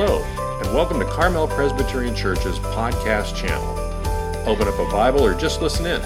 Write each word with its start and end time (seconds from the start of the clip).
Hello, 0.00 0.22
and 0.62 0.72
welcome 0.72 1.00
to 1.00 1.06
Carmel 1.06 1.48
Presbyterian 1.48 2.14
Church's 2.14 2.60
podcast 2.60 3.34
channel. 3.34 3.68
Open 4.48 4.68
up 4.68 4.78
a 4.78 4.88
Bible 4.92 5.22
or 5.22 5.34
just 5.34 5.60
listen 5.60 5.86
in. 5.86 6.00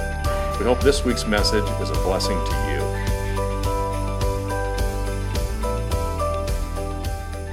We 0.59 0.65
hope 0.65 0.81
this 0.81 1.05
week's 1.05 1.27
message 1.27 1.69
is 1.79 1.91
a 1.91 1.95
blessing 1.97 2.43
to 2.43 2.53
you. 2.71 2.81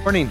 Morning. 0.02 0.30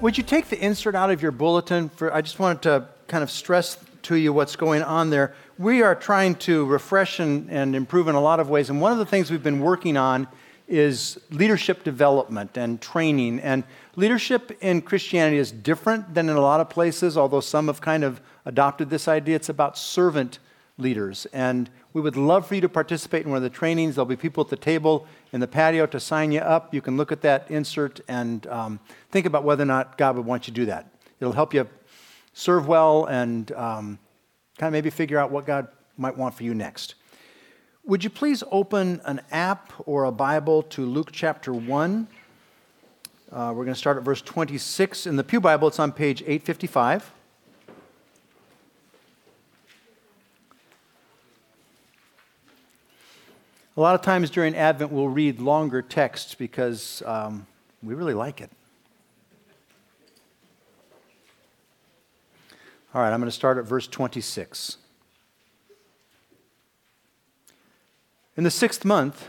Would 0.00 0.16
you 0.16 0.24
take 0.24 0.48
the 0.48 0.58
insert 0.58 0.94
out 0.94 1.10
of 1.10 1.20
your 1.20 1.32
bulletin? 1.32 1.90
For 1.90 2.10
I 2.10 2.22
just 2.22 2.38
wanted 2.38 2.62
to 2.62 2.88
kind 3.06 3.22
of 3.22 3.30
stress 3.30 3.76
to 4.04 4.16
you 4.16 4.32
what's 4.32 4.56
going 4.56 4.82
on 4.82 5.10
there. 5.10 5.34
We 5.58 5.82
are 5.82 5.94
trying 5.94 6.36
to 6.36 6.64
refresh 6.64 7.20
and, 7.20 7.50
and 7.50 7.76
improve 7.76 8.08
in 8.08 8.14
a 8.14 8.20
lot 8.22 8.40
of 8.40 8.48
ways, 8.48 8.70
and 8.70 8.80
one 8.80 8.92
of 8.92 8.98
the 8.98 9.04
things 9.04 9.30
we've 9.30 9.42
been 9.42 9.60
working 9.60 9.98
on 9.98 10.26
is 10.70 11.18
leadership 11.30 11.82
development 11.82 12.56
and 12.56 12.80
training. 12.80 13.40
And 13.40 13.64
leadership 14.00 14.56
in 14.62 14.80
Christianity 14.80 15.36
is 15.36 15.52
different 15.52 16.14
than 16.14 16.30
in 16.30 16.36
a 16.36 16.40
lot 16.40 16.60
of 16.60 16.70
places, 16.70 17.18
although 17.18 17.40
some 17.40 17.66
have 17.66 17.82
kind 17.82 18.02
of 18.02 18.20
adopted 18.46 18.88
this 18.88 19.06
idea. 19.06 19.36
It's 19.36 19.50
about 19.50 19.76
servant 19.76 20.38
leaders. 20.78 21.26
And 21.34 21.68
we 21.92 22.00
would 22.00 22.16
love 22.16 22.46
for 22.46 22.54
you 22.54 22.62
to 22.62 22.68
participate 22.68 23.24
in 23.24 23.30
one 23.30 23.36
of 23.36 23.42
the 23.42 23.50
trainings. 23.50 23.94
There'll 23.94 24.06
be 24.06 24.16
people 24.16 24.42
at 24.42 24.48
the 24.48 24.56
table 24.56 25.06
in 25.32 25.40
the 25.40 25.46
patio 25.46 25.84
to 25.86 26.00
sign 26.00 26.32
you 26.32 26.40
up. 26.40 26.72
You 26.72 26.80
can 26.80 26.96
look 26.96 27.12
at 27.12 27.20
that 27.20 27.50
insert 27.50 28.00
and 28.08 28.46
um, 28.46 28.80
think 29.10 29.26
about 29.26 29.44
whether 29.44 29.62
or 29.62 29.66
not 29.66 29.98
God 29.98 30.16
would 30.16 30.24
want 30.24 30.48
you 30.48 30.54
to 30.54 30.60
do 30.60 30.66
that. 30.66 30.90
It'll 31.20 31.34
help 31.34 31.52
you 31.52 31.68
serve 32.32 32.66
well 32.66 33.04
and 33.04 33.52
um, 33.52 33.98
kind 34.56 34.68
of 34.68 34.72
maybe 34.72 34.88
figure 34.88 35.18
out 35.18 35.30
what 35.30 35.44
God 35.44 35.68
might 35.98 36.16
want 36.16 36.34
for 36.34 36.44
you 36.44 36.54
next. 36.54 36.94
Would 37.84 38.02
you 38.02 38.10
please 38.10 38.42
open 38.50 39.02
an 39.04 39.20
app 39.30 39.72
or 39.84 40.04
a 40.04 40.12
Bible 40.12 40.62
to 40.64 40.86
Luke 40.86 41.10
chapter 41.12 41.52
1? 41.52 42.08
Uh, 43.32 43.52
we're 43.54 43.64
going 43.64 43.74
to 43.74 43.78
start 43.78 43.96
at 43.96 44.02
verse 44.02 44.20
26. 44.20 45.06
In 45.06 45.14
the 45.14 45.22
Pew 45.22 45.40
Bible, 45.40 45.68
it's 45.68 45.78
on 45.78 45.92
page 45.92 46.20
855. 46.22 47.12
A 53.76 53.80
lot 53.80 53.94
of 53.94 54.02
times 54.02 54.30
during 54.30 54.56
Advent, 54.56 54.90
we'll 54.90 55.06
read 55.06 55.38
longer 55.38 55.80
texts 55.80 56.34
because 56.34 57.04
um, 57.06 57.46
we 57.84 57.94
really 57.94 58.14
like 58.14 58.40
it. 58.40 58.50
All 62.92 63.00
right, 63.00 63.12
I'm 63.12 63.20
going 63.20 63.30
to 63.30 63.30
start 63.30 63.58
at 63.58 63.64
verse 63.64 63.86
26. 63.86 64.76
In 68.36 68.42
the 68.42 68.50
sixth 68.50 68.84
month, 68.84 69.28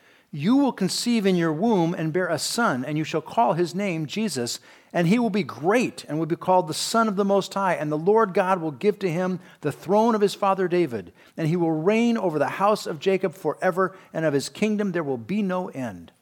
you 0.31 0.55
will 0.55 0.71
conceive 0.71 1.25
in 1.25 1.35
your 1.35 1.51
womb 1.51 1.93
and 1.93 2.13
bear 2.13 2.27
a 2.27 2.39
son, 2.39 2.85
and 2.85 2.97
you 2.97 3.03
shall 3.03 3.21
call 3.21 3.53
his 3.53 3.75
name 3.75 4.05
Jesus, 4.05 4.61
and 4.93 5.07
he 5.07 5.19
will 5.19 5.29
be 5.29 5.43
great 5.43 6.05
and 6.07 6.17
will 6.17 6.25
be 6.25 6.37
called 6.37 6.67
the 6.67 6.73
Son 6.73 7.09
of 7.09 7.17
the 7.17 7.25
Most 7.25 7.53
High. 7.53 7.73
And 7.73 7.91
the 7.91 7.97
Lord 7.97 8.33
God 8.33 8.61
will 8.61 8.71
give 8.71 8.97
to 8.99 9.11
him 9.11 9.41
the 9.59 9.73
throne 9.73 10.15
of 10.15 10.21
his 10.21 10.33
father 10.33 10.69
David, 10.69 11.11
and 11.35 11.49
he 11.49 11.57
will 11.57 11.73
reign 11.73 12.17
over 12.17 12.39
the 12.39 12.47
house 12.47 12.87
of 12.87 12.99
Jacob 12.99 13.33
forever, 13.33 13.97
and 14.13 14.23
of 14.23 14.33
his 14.33 14.47
kingdom 14.47 14.93
there 14.93 15.03
will 15.03 15.17
be 15.17 15.41
no 15.41 15.67
end. 15.67 16.13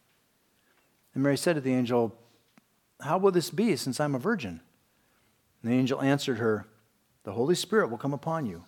And 1.13 1.21
Mary 1.21 1.37
said 1.37 1.53
to 1.53 1.61
the 1.61 1.73
angel, 1.73 2.15
How 3.01 3.19
will 3.19 3.31
this 3.31 3.51
be, 3.51 3.75
since 3.75 3.99
I'm 3.99 4.15
a 4.15 4.19
virgin? 4.19 4.59
And 5.61 5.71
the 5.71 5.75
angel 5.75 6.01
answered 6.01 6.39
her, 6.39 6.65
The 7.25 7.33
Holy 7.33 7.55
Spirit 7.55 7.91
will 7.91 7.97
come 7.99 8.13
upon 8.13 8.47
you, 8.47 8.63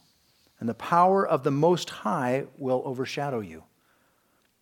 and 0.59 0.69
the 0.69 0.75
power 0.75 1.27
of 1.27 1.43
the 1.43 1.51
Most 1.51 1.89
High 1.89 2.45
will 2.59 2.83
overshadow 2.85 3.39
you. 3.39 3.63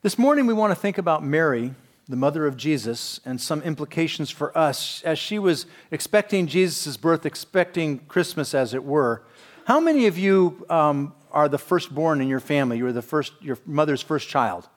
This 0.00 0.16
morning, 0.16 0.46
we 0.46 0.54
want 0.54 0.70
to 0.70 0.76
think 0.76 0.96
about 0.96 1.24
Mary, 1.24 1.74
the 2.08 2.14
mother 2.14 2.46
of 2.46 2.56
Jesus, 2.56 3.18
and 3.24 3.40
some 3.40 3.60
implications 3.62 4.30
for 4.30 4.56
us 4.56 5.02
as 5.02 5.18
she 5.18 5.40
was 5.40 5.66
expecting 5.90 6.46
Jesus' 6.46 6.96
birth, 6.96 7.26
expecting 7.26 7.98
Christmas, 8.06 8.54
as 8.54 8.74
it 8.74 8.84
were. 8.84 9.24
How 9.64 9.80
many 9.80 10.06
of 10.06 10.16
you 10.16 10.64
um, 10.70 11.14
are 11.32 11.48
the 11.48 11.58
firstborn 11.58 12.20
in 12.20 12.28
your 12.28 12.38
family? 12.38 12.78
You 12.78 12.84
were 12.84 12.92
the 12.92 13.02
first, 13.02 13.32
your 13.40 13.58
mother's 13.66 14.00
first 14.00 14.28
child. 14.28 14.68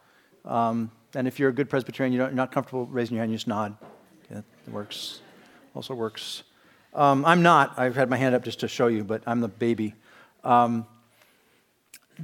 Um, 0.44 0.90
and 1.14 1.28
if 1.28 1.38
you're 1.38 1.50
a 1.50 1.54
good 1.54 1.70
Presbyterian, 1.70 2.14
you 2.14 2.24
are 2.24 2.32
not 2.32 2.52
comfortable 2.52 2.88
raising 2.88 3.16
your 3.16 3.22
hand, 3.22 3.32
you 3.32 3.38
just 3.38 3.48
nod. 3.48 3.78
Yeah, 4.32 4.40
it 4.40 4.74
works. 4.74 5.22
Also 5.76 5.94
works. 5.94 6.42
Um, 6.96 7.26
I'm 7.26 7.44
not. 7.44 7.78
I've 7.78 7.96
had 7.96 8.10
my 8.10 8.18
hand 8.18 8.34
up 8.34 8.44
just 8.44 8.62
to 8.62 8.68
show 8.68 8.88
you, 8.88 9.04
but 9.04 9.22
I'm 9.28 9.40
the 9.40 9.48
baby. 9.48 9.94
Um, 10.44 10.88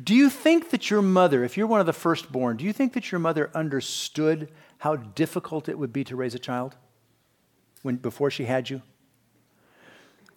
do 0.04 0.14
you 0.14 0.30
think 0.30 0.70
that 0.72 0.90
your 0.90 1.02
mother, 1.02 1.44
if 1.44 1.58
you're 1.58 1.68
one 1.68 1.80
of 1.80 1.86
the 1.86 1.94
firstborn, 1.94 2.58
do 2.58 2.66
you 2.66 2.74
think 2.74 2.94
that 2.94 3.12
your 3.12 3.20
mother 3.20 3.50
understood 3.54 4.50
how 4.80 4.96
difficult 4.96 5.70
it 5.70 5.78
would 5.78 5.94
be 5.94 6.04
to 6.04 6.16
raise 6.16 6.36
a 6.36 6.40
child 6.40 6.76
when, 7.82 7.96
before 7.96 8.30
she 8.30 8.46
had 8.46 8.70
you? 8.70 8.82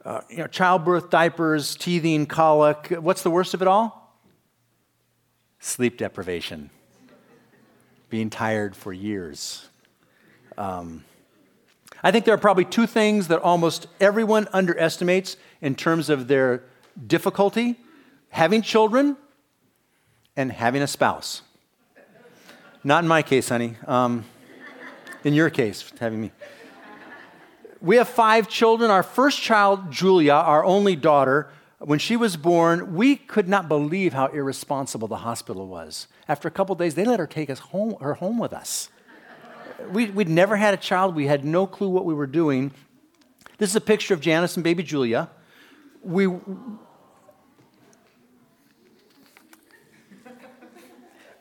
Uh, 0.04 0.22
you 0.30 0.38
know, 0.38 0.46
childbirth, 0.46 1.10
diapers, 1.10 1.76
teething, 1.76 2.26
colic. 2.26 2.86
What's 2.88 3.22
the 3.22 3.30
worst 3.30 3.52
of 3.52 3.60
it 3.60 3.68
all? 3.68 4.16
Sleep 5.58 5.98
deprivation, 5.98 6.70
being 8.08 8.30
tired 8.30 8.74
for 8.74 8.94
years. 8.94 9.68
Um, 10.56 11.04
I 12.02 12.10
think 12.10 12.24
there 12.24 12.32
are 12.32 12.38
probably 12.38 12.64
two 12.64 12.86
things 12.86 13.28
that 13.28 13.40
almost 13.42 13.88
everyone 14.00 14.48
underestimates 14.54 15.36
in 15.60 15.74
terms 15.74 16.08
of 16.08 16.28
their 16.28 16.64
difficulty 17.06 17.76
having 18.30 18.62
children 18.62 19.16
and 20.36 20.52
having 20.52 20.82
a 20.82 20.86
spouse. 20.86 21.42
Not 22.82 23.04
in 23.04 23.08
my 23.08 23.22
case, 23.22 23.48
honey. 23.48 23.76
Um, 23.86 24.24
in 25.24 25.34
your 25.34 25.50
case, 25.50 25.92
having 26.00 26.20
me. 26.20 26.32
We 27.80 27.96
have 27.96 28.08
five 28.08 28.48
children. 28.48 28.90
Our 28.90 29.02
first 29.02 29.40
child, 29.40 29.90
Julia, 29.90 30.32
our 30.32 30.64
only 30.64 30.96
daughter, 30.96 31.50
when 31.78 31.98
she 31.98 32.16
was 32.16 32.36
born, 32.36 32.94
we 32.94 33.16
could 33.16 33.48
not 33.48 33.68
believe 33.68 34.12
how 34.12 34.26
irresponsible 34.26 35.08
the 35.08 35.16
hospital 35.16 35.66
was. 35.66 36.08
After 36.28 36.46
a 36.46 36.50
couple 36.50 36.74
days, 36.74 36.94
they 36.94 37.04
let 37.04 37.18
her 37.18 37.26
take 37.26 37.48
us 37.48 37.58
home, 37.58 37.96
her 38.00 38.14
home 38.14 38.38
with 38.38 38.52
us. 38.52 38.90
We, 39.90 40.10
would 40.10 40.28
never 40.28 40.56
had 40.56 40.74
a 40.74 40.76
child. 40.76 41.14
We 41.14 41.26
had 41.26 41.42
no 41.42 41.66
clue 41.66 41.88
what 41.88 42.04
we 42.04 42.12
were 42.12 42.26
doing. 42.26 42.72
This 43.56 43.70
is 43.70 43.76
a 43.76 43.80
picture 43.80 44.12
of 44.12 44.20
Janice 44.20 44.56
and 44.56 44.64
baby 44.64 44.82
Julia. 44.82 45.30
We, 46.02 46.26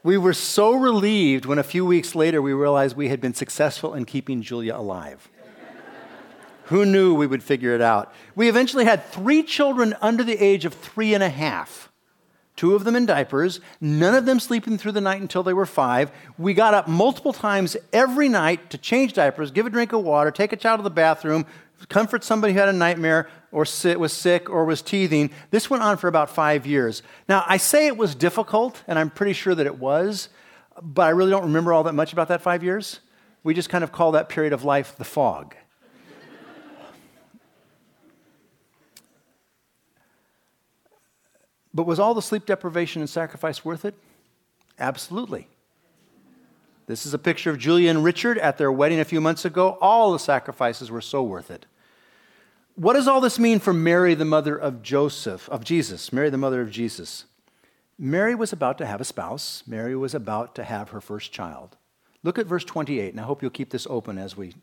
We 0.02 0.18
were 0.18 0.34
so 0.34 0.74
relieved 0.74 1.46
when 1.46 1.60
a 1.60 1.64
few 1.64 1.86
weeks 1.86 2.16
later 2.16 2.42
we 2.42 2.54
realized 2.54 2.96
we 2.96 3.10
had 3.10 3.20
been 3.20 3.34
successful 3.34 3.94
in 3.94 4.06
keeping 4.06 4.42
Julia 4.42 4.76
alive. 4.76 5.30
Who 6.66 6.86
knew 6.86 7.16
we 7.16 7.28
would 7.28 7.44
figure 7.44 7.74
it 7.74 7.82
out? 7.82 8.14
We 8.36 8.48
eventually 8.48 8.86
had 8.86 9.04
three 9.06 9.44
children 9.44 9.96
under 10.02 10.24
the 10.24 10.38
age 10.38 10.66
of 10.66 10.74
three 10.74 11.14
and 11.14 11.24
a 11.24 11.30
half. 11.30 11.89
Two 12.60 12.76
of 12.76 12.84
them 12.84 12.98
in 12.98 13.06
diapers, 13.06 13.62
none 13.80 14.14
of 14.14 14.26
them 14.26 14.38
sleeping 14.38 14.78
through 14.78 14.92
the 14.92 15.00
night 15.00 15.22
until 15.22 15.44
they 15.44 15.54
were 15.54 15.66
five. 15.66 16.12
We 16.38 16.54
got 16.54 16.74
up 16.74 16.90
multiple 16.90 17.32
times 17.32 17.78
every 17.94 18.28
night 18.28 18.70
to 18.72 18.78
change 18.78 19.14
diapers, 19.14 19.50
give 19.52 19.66
a 19.66 19.70
drink 19.70 19.94
of 19.94 20.04
water, 20.04 20.30
take 20.30 20.52
a 20.52 20.58
child 20.58 20.80
to 20.80 20.84
the 20.84 20.90
bathroom, 20.90 21.46
comfort 21.88 22.22
somebody 22.22 22.52
who 22.52 22.60
had 22.60 22.68
a 22.68 22.74
nightmare 22.74 23.30
or 23.54 23.60
was 23.60 24.12
sick 24.12 24.50
or 24.50 24.66
was 24.66 24.82
teething. 24.82 25.32
This 25.52 25.70
went 25.70 25.84
on 25.84 25.96
for 25.96 26.10
about 26.10 26.30
five 26.30 26.68
years. 26.68 27.02
Now, 27.30 27.46
I 27.48 27.56
say 27.56 27.88
it 27.88 27.96
was 27.96 28.14
difficult, 28.14 28.84
and 28.88 29.00
I'm 29.00 29.10
pretty 29.10 29.32
sure 29.32 29.56
that 29.56 29.66
it 29.66 29.80
was, 29.80 30.28
but 30.82 31.04
I 31.04 31.12
really 31.12 31.32
don't 31.32 31.44
remember 31.44 31.72
all 31.72 31.84
that 31.84 31.96
much 31.96 32.12
about 32.12 32.28
that 32.28 32.42
five 32.42 32.62
years. 32.62 33.00
We 33.42 33.54
just 33.54 33.70
kind 33.70 33.86
of 33.86 33.94
call 33.94 34.12
that 34.12 34.28
period 34.28 34.52
of 34.52 34.66
life 34.66 34.98
the 34.98 35.06
fog. 35.06 35.56
But 41.74 41.86
was 41.86 42.00
all 42.00 42.14
the 42.14 42.22
sleep 42.22 42.46
deprivation 42.46 43.02
and 43.02 43.10
sacrifice 43.10 43.64
worth 43.64 43.86
it? 43.86 43.96
Absolutely. 44.80 45.48
This 46.88 47.06
is 47.06 47.14
a 47.14 47.20
picture 47.20 47.52
of 47.52 47.60
Julia 47.60 47.92
and 47.92 48.04
Richard 48.04 48.40
at 48.40 48.58
their 48.58 48.72
wedding 48.72 49.00
a 49.00 49.06
few 49.06 49.22
months 49.22 49.46
ago. 49.46 49.78
All 49.80 50.12
the 50.12 50.20
sacrifices 50.20 50.90
were 50.90 51.02
so 51.02 51.22
worth 51.22 51.52
it. 51.52 51.68
What 52.76 52.94
does 52.94 53.08
all 53.08 53.22
this 53.22 53.38
mean 53.38 53.60
for 53.60 53.74
Mary, 53.74 54.16
the 54.16 54.26
mother 54.26 54.56
of 54.56 54.82
Joseph, 54.82 55.48
of 55.50 55.64
Jesus? 55.64 56.12
Mary, 56.12 56.30
the 56.30 56.38
mother 56.38 56.62
of 56.62 56.72
Jesus. 56.72 57.26
Mary 58.00 58.34
was 58.34 58.54
about 58.54 58.78
to 58.78 58.86
have 58.86 59.02
a 59.02 59.06
spouse. 59.06 59.64
Mary 59.68 59.96
was 59.96 60.16
about 60.16 60.56
to 60.56 60.64
have 60.64 60.90
her 60.90 61.02
first 61.02 61.32
child. 61.32 61.76
Look 62.24 62.40
at 62.40 62.46
verse 62.46 62.64
28, 62.64 63.12
and 63.12 63.20
I 63.20 63.24
hope 63.24 63.42
you'll 63.42 63.52
keep 63.52 63.70
this 63.70 63.86
open 63.90 64.18
as 64.18 64.36
we 64.36 64.56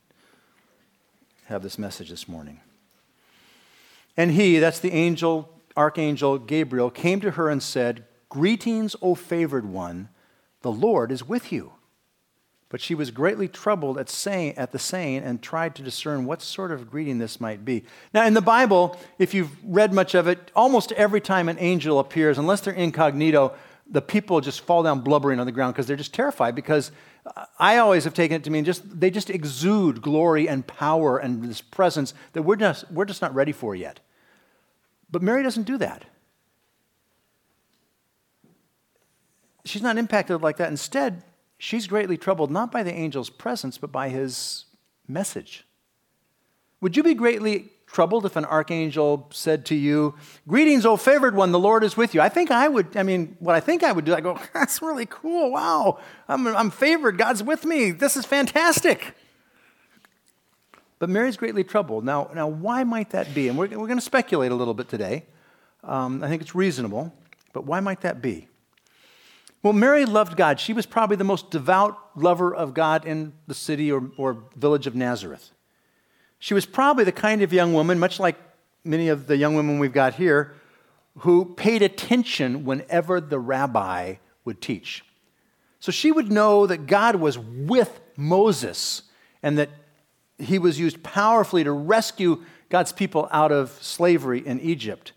have 1.45 1.63
this 1.63 1.79
message 1.79 2.11
this 2.11 2.27
morning. 2.27 2.61
And 4.17 4.31
he, 4.31 4.59
that's 4.59 4.81
the 4.81 4.93
angel, 4.93 5.56
archangel 5.77 6.39
Gabriel, 6.39 6.91
came 6.91 7.21
to 7.21 7.33
her 7.33 7.49
and 7.49 7.63
said, 7.63 8.05
Greetings, 8.29 8.97
O 9.01 9.15
favored 9.15 9.67
one, 9.67 10.09
the 10.63 10.73
Lord 10.73 11.13
is 11.13 11.27
with 11.27 11.53
you. 11.53 11.73
But 12.69 12.81
she 12.81 12.97
was 12.97 13.13
greatly 13.13 13.47
troubled 13.47 13.97
at, 13.97 14.09
saying, 14.09 14.57
at 14.57 14.73
the 14.73 14.79
saying 14.79 15.23
and 15.23 15.41
tried 15.41 15.77
to 15.77 15.83
discern 15.83 16.27
what 16.27 16.43
sort 16.43 16.73
of 16.73 16.91
greeting 16.91 17.19
this 17.19 17.41
might 17.41 17.65
be. 17.65 17.85
Now, 18.13 18.27
in 18.27 18.35
the 18.35 18.41
Bible, 18.41 18.99
if 19.19 19.35
you've 19.35 19.53
read 19.65 19.93
much 19.93 20.15
of 20.15 20.27
it, 20.27 20.51
almost 20.57 20.91
every 20.93 21.21
time 21.21 21.49
an 21.49 21.59
angel 21.61 22.01
appears, 22.01 22.39
unless 22.39 22.63
they're 22.63 22.75
incognito, 22.75 23.55
the 23.89 24.03
people 24.03 24.41
just 24.41 24.63
fall 24.63 24.83
down 24.83 25.01
blubbering 25.01 25.39
on 25.39 25.47
the 25.47 25.53
ground 25.53 25.75
because 25.75 25.87
they're 25.87 25.97
just 25.97 26.13
terrified. 26.13 26.57
Because 26.57 26.91
I 27.59 27.79
always 27.79 28.03
have 28.03 28.15
taken 28.15 28.37
it 28.37 28.45
to 28.45 28.51
mean 28.51 28.65
just 28.65 28.99
they 28.99 29.11
just 29.11 29.31
exude 29.31 30.03
glory 30.03 30.49
and 30.49 30.67
power 30.67 31.19
and 31.19 31.45
this 31.45 31.61
presence 31.61 32.15
that 32.33 32.43
we're 32.43 32.57
just, 32.57 32.91
we're 32.91 33.05
just 33.05 33.23
not 33.23 33.33
ready 33.35 33.53
for 33.53 33.77
yet. 33.77 34.01
But 35.17 35.23
Mary 35.23 35.43
doesn't 35.43 35.63
do 35.63 35.79
that. 35.79 36.05
She's 39.65 39.81
not 39.81 39.97
impacted 39.97 40.43
like 40.43 40.59
that. 40.59 40.69
Instead, 40.69 41.23
she's 41.57 41.87
greatly 41.87 42.19
troubled 42.19 42.51
not 42.51 42.71
by 42.71 42.83
the 42.83 42.93
angel's 42.93 43.31
presence, 43.31 43.79
but 43.79 43.91
by 43.91 44.11
his 44.11 44.67
message. 45.09 45.65
Would 46.83 46.99
you 46.99 47.03
be 47.03 47.15
greatly 47.15 47.71
troubled 47.87 48.27
if 48.27 48.37
an 48.37 48.45
archangel 48.45 49.27
said 49.33 49.65
to 49.65 49.75
you, 49.75 50.17
Greetings, 50.47 50.85
O 50.85 50.99
favored 50.99 51.35
one, 51.35 51.51
the 51.51 51.59
Lord 51.59 51.83
is 51.83 51.97
with 51.97 52.15
you? 52.15 52.21
I 52.21 52.29
think 52.29 52.51
I 52.51 52.69
would, 52.69 52.95
I 52.95 53.03
mean, 53.03 53.39
what 53.39 53.55
I 53.55 53.61
think 53.61 53.83
I 53.83 53.93
would 53.93 54.05
do, 54.05 54.15
I 54.15 54.21
go, 54.21 54.39
That's 54.53 54.83
really 54.83 55.07
cool. 55.07 55.51
Wow, 55.51 55.99
I'm, 56.29 56.47
I'm 56.47 56.71
favored. 56.71 57.17
God's 57.17 57.43
with 57.43 57.65
me. 57.65 57.91
This 57.91 58.19
is 58.19 58.27
fantastic. 58.27 59.15
But 60.99 61.11
Mary's 61.11 61.37
greatly 61.37 61.65
troubled. 61.65 62.05
Now, 62.05 62.31
now 62.35 62.49
why 62.49 62.85
might 62.85 63.11
that 63.11 63.35
be? 63.35 63.49
And 63.49 63.59
we're, 63.59 63.69
we're 63.69 63.87
going 63.87 63.99
to 63.99 64.01
speculate 64.01 64.51
a 64.51 64.55
little 64.55 64.75
bit 64.75 64.89
today. 64.89 65.27
Um, 65.85 66.25
I 66.25 66.29
think 66.29 66.43
it's 66.43 66.55
reasonable, 66.55 67.15
but 67.53 67.65
why 67.65 67.81
might 67.81 68.01
that 68.01 68.23
be? 68.23 68.49
Well, 69.63 69.73
Mary 69.73 70.05
loved 70.05 70.37
God. 70.37 70.61
She 70.61 70.73
was 70.73 70.87
probably 70.87 71.17
the 71.17 71.25
most 71.25 71.51
devout 71.51 71.99
lover 72.17 72.55
of 72.55 72.73
God 72.73 73.05
in 73.05 73.33
the 73.47 73.55
city 73.55 73.91
or, 73.91 74.11
or 74.17 74.45
village 74.57 74.87
of 74.87 74.95
Nazareth. 74.95 75.51
She 76.39 76.55
was 76.55 76.67
probably 76.67 77.05
the 77.05 77.13
kind 77.13 77.43
of 77.43 77.53
young 77.53 77.73
woman, 77.73 77.99
much 77.99 78.21
like 78.21 78.37
many 78.85 79.09
of 79.09 79.27
the 79.27 79.37
young 79.37 79.55
women 79.55 79.79
we've 79.79 79.93
got 79.93 80.15
here, 80.15 80.55
who 81.19 81.55
paid 81.57 81.83
attention 81.83 82.65
whenever 82.65 83.21
the 83.21 83.39
rabbi 83.39 84.17
would 84.45 84.61
teach. 84.61 85.05
So 85.81 85.91
she 85.93 86.13
would 86.13 86.31
know 86.31 86.67
that 86.67 86.87
God 86.87 87.17
was 87.17 87.39
with 87.39 88.01
Moses 88.17 89.03
and 89.43 89.59
that 89.59 89.71
he 90.39 90.59
was 90.59 90.79
used 90.79 91.03
powerfully 91.03 91.65
to 91.65 91.73
rescue 91.73 92.43
God's 92.69 92.93
people 92.93 93.29
out 93.31 93.53
of 93.53 93.71
slavery 93.83 94.47
in 94.47 94.61
Egypt 94.61 95.13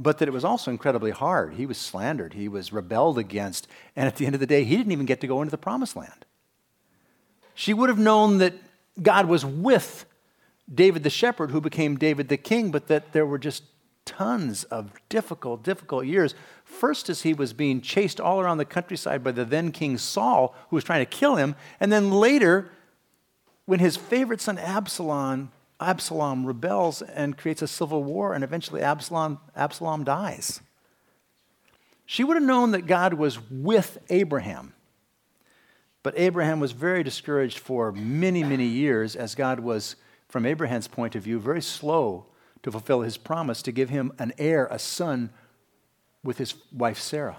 but 0.00 0.16
that 0.16 0.28
it 0.28 0.32
was 0.32 0.46
also 0.46 0.70
incredibly 0.70 1.10
hard. 1.10 1.54
He 1.54 1.66
was 1.66 1.76
slandered, 1.76 2.32
he 2.32 2.48
was 2.48 2.72
rebelled 2.72 3.18
against, 3.18 3.68
and 3.94 4.06
at 4.06 4.16
the 4.16 4.24
end 4.24 4.34
of 4.34 4.40
the 4.40 4.46
day, 4.46 4.64
he 4.64 4.76
didn't 4.76 4.92
even 4.92 5.04
get 5.04 5.20
to 5.20 5.26
go 5.26 5.42
into 5.42 5.50
the 5.50 5.58
promised 5.58 5.94
land. 5.94 6.24
She 7.54 7.74
would 7.74 7.90
have 7.90 7.98
known 7.98 8.38
that 8.38 8.54
God 9.02 9.26
was 9.26 9.44
with 9.44 10.06
David 10.72 11.02
the 11.02 11.10
shepherd, 11.10 11.50
who 11.50 11.60
became 11.60 11.98
David 11.98 12.30
the 12.30 12.38
king, 12.38 12.70
but 12.70 12.86
that 12.86 13.12
there 13.12 13.26
were 13.26 13.38
just 13.38 13.64
tons 14.06 14.64
of 14.64 14.92
difficult, 15.10 15.62
difficult 15.62 16.06
years. 16.06 16.34
First, 16.64 17.10
as 17.10 17.20
he 17.20 17.34
was 17.34 17.52
being 17.52 17.82
chased 17.82 18.20
all 18.20 18.40
around 18.40 18.56
the 18.56 18.64
countryside 18.64 19.22
by 19.22 19.32
the 19.32 19.44
then 19.44 19.70
king 19.70 19.98
Saul, 19.98 20.54
who 20.70 20.76
was 20.76 20.84
trying 20.84 21.04
to 21.04 21.10
kill 21.10 21.36
him, 21.36 21.54
and 21.78 21.92
then 21.92 22.10
later, 22.10 22.70
when 23.70 23.78
his 23.78 23.96
favorite 23.96 24.40
son 24.40 24.58
Absalom 24.58 25.52
Absalom 25.78 26.44
rebels 26.44 27.02
and 27.02 27.38
creates 27.38 27.62
a 27.62 27.68
civil 27.68 28.02
war, 28.02 28.34
and 28.34 28.42
eventually 28.42 28.82
Absalom, 28.82 29.38
Absalom 29.54 30.02
dies. 30.02 30.60
She 32.04 32.24
would 32.24 32.36
have 32.36 32.42
known 32.42 32.72
that 32.72 32.88
God 32.88 33.14
was 33.14 33.38
with 33.48 33.98
Abraham. 34.10 34.74
But 36.02 36.18
Abraham 36.18 36.58
was 36.58 36.72
very 36.72 37.04
discouraged 37.04 37.60
for 37.60 37.92
many, 37.92 38.42
many 38.42 38.66
years 38.66 39.14
as 39.14 39.36
God 39.36 39.60
was, 39.60 39.94
from 40.28 40.46
Abraham's 40.46 40.88
point 40.88 41.14
of 41.14 41.22
view, 41.22 41.38
very 41.38 41.62
slow 41.62 42.26
to 42.64 42.72
fulfill 42.72 43.02
his 43.02 43.16
promise 43.16 43.62
to 43.62 43.70
give 43.70 43.88
him 43.88 44.12
an 44.18 44.32
heir, 44.36 44.66
a 44.72 44.80
son, 44.80 45.30
with 46.24 46.38
his 46.38 46.56
wife 46.72 46.98
Sarah. 46.98 47.38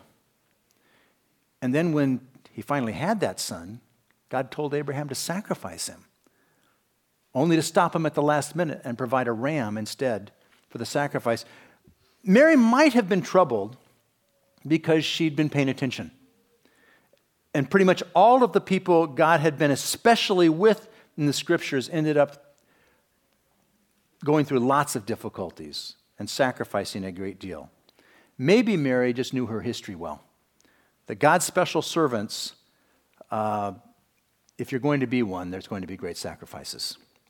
And 1.61 1.75
then 1.75 1.91
when 1.91 2.21
he 2.53 2.61
finally 2.61 2.93
had 2.93 3.19
that 3.19 3.37
son, 3.41 3.81
God 4.29 4.49
told 4.49 4.73
Abraham 4.73 5.09
to 5.09 5.15
sacrifice 5.15 5.89
him 5.89 6.05
only 7.33 7.55
to 7.55 7.61
stop 7.61 7.95
him 7.95 8.05
at 8.05 8.13
the 8.13 8.21
last 8.21 8.55
minute 8.55 8.81
and 8.83 8.97
provide 8.97 9.27
a 9.27 9.31
ram 9.31 9.77
instead 9.77 10.31
for 10.69 10.77
the 10.77 10.85
sacrifice. 10.85 11.45
Mary 12.23 12.55
might 12.55 12.93
have 12.93 13.07
been 13.07 13.21
troubled 13.21 13.77
because 14.67 15.05
she'd 15.05 15.35
been 15.35 15.49
paying 15.49 15.69
attention. 15.69 16.11
And 17.53 17.69
pretty 17.69 17.85
much 17.85 18.03
all 18.13 18.43
of 18.43 18.53
the 18.53 18.61
people 18.61 19.07
God 19.07 19.39
had 19.39 19.57
been 19.57 19.71
especially 19.71 20.49
with 20.49 20.87
in 21.17 21.25
the 21.25 21.33
scriptures 21.33 21.89
ended 21.89 22.17
up 22.17 22.55
going 24.23 24.45
through 24.45 24.59
lots 24.59 24.95
of 24.95 25.05
difficulties 25.05 25.95
and 26.19 26.29
sacrificing 26.29 27.03
a 27.03 27.11
great 27.11 27.39
deal. 27.39 27.69
Maybe 28.37 28.77
Mary 28.77 29.13
just 29.13 29.33
knew 29.33 29.47
her 29.47 29.61
history 29.61 29.95
well. 29.95 30.23
That 31.07 31.15
God's 31.15 31.45
special 31.45 31.81
servants, 31.81 32.53
uh, 33.29 33.73
if 34.57 34.71
you're 34.71 34.79
going 34.79 35.01
to 35.01 35.07
be 35.07 35.23
one, 35.23 35.51
there's 35.51 35.67
going 35.67 35.81
to 35.81 35.87
be 35.87 35.97
great 35.97 36.17
sacrifices. 36.17 36.97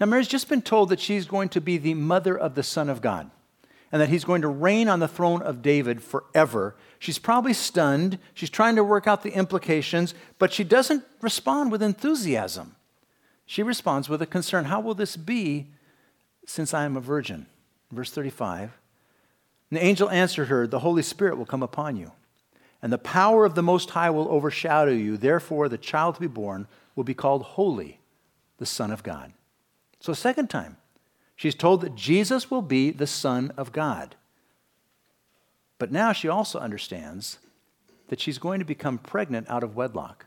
Now, 0.00 0.06
Mary's 0.06 0.28
just 0.28 0.48
been 0.48 0.62
told 0.62 0.90
that 0.90 1.00
she's 1.00 1.26
going 1.26 1.48
to 1.50 1.60
be 1.60 1.76
the 1.76 1.94
mother 1.94 2.38
of 2.38 2.54
the 2.54 2.62
Son 2.62 2.88
of 2.88 3.02
God 3.02 3.30
and 3.90 4.00
that 4.00 4.10
he's 4.10 4.24
going 4.24 4.42
to 4.42 4.48
reign 4.48 4.88
on 4.88 5.00
the 5.00 5.08
throne 5.08 5.42
of 5.42 5.62
David 5.62 6.02
forever. 6.02 6.76
She's 6.98 7.18
probably 7.18 7.54
stunned. 7.54 8.18
She's 8.34 8.50
trying 8.50 8.76
to 8.76 8.84
work 8.84 9.06
out 9.06 9.22
the 9.22 9.32
implications, 9.32 10.14
but 10.38 10.52
she 10.52 10.64
doesn't 10.64 11.04
respond 11.20 11.72
with 11.72 11.82
enthusiasm. 11.82 12.76
She 13.46 13.62
responds 13.62 14.08
with 14.08 14.20
a 14.20 14.26
concern 14.26 14.66
How 14.66 14.80
will 14.80 14.94
this 14.94 15.16
be 15.16 15.68
since 16.44 16.74
I 16.74 16.84
am 16.84 16.96
a 16.96 17.00
virgin? 17.00 17.46
Verse 17.90 18.10
35. 18.10 18.72
The 19.70 19.84
angel 19.84 20.10
answered 20.10 20.48
her, 20.48 20.66
The 20.66 20.80
Holy 20.80 21.02
Spirit 21.02 21.38
will 21.38 21.46
come 21.46 21.62
upon 21.62 21.96
you, 21.96 22.12
and 22.82 22.92
the 22.92 22.98
power 22.98 23.44
of 23.44 23.54
the 23.54 23.62
Most 23.62 23.90
High 23.90 24.10
will 24.10 24.28
overshadow 24.28 24.92
you. 24.92 25.16
Therefore, 25.16 25.68
the 25.68 25.78
child 25.78 26.16
to 26.16 26.20
be 26.20 26.26
born 26.26 26.66
will 26.94 27.04
be 27.04 27.14
called 27.14 27.42
Holy, 27.42 28.00
the 28.58 28.66
Son 28.66 28.90
of 28.90 29.02
God. 29.02 29.32
So, 30.00 30.12
second 30.12 30.48
time, 30.48 30.76
she's 31.36 31.54
told 31.54 31.80
that 31.80 31.94
Jesus 31.94 32.50
will 32.50 32.62
be 32.62 32.90
the 32.90 33.06
Son 33.06 33.52
of 33.56 33.72
God. 33.72 34.16
But 35.78 35.92
now 35.92 36.12
she 36.12 36.28
also 36.28 36.58
understands 36.58 37.38
that 38.08 38.20
she's 38.20 38.38
going 38.38 38.58
to 38.58 38.64
become 38.64 38.98
pregnant 38.98 39.48
out 39.48 39.62
of 39.62 39.76
wedlock 39.76 40.26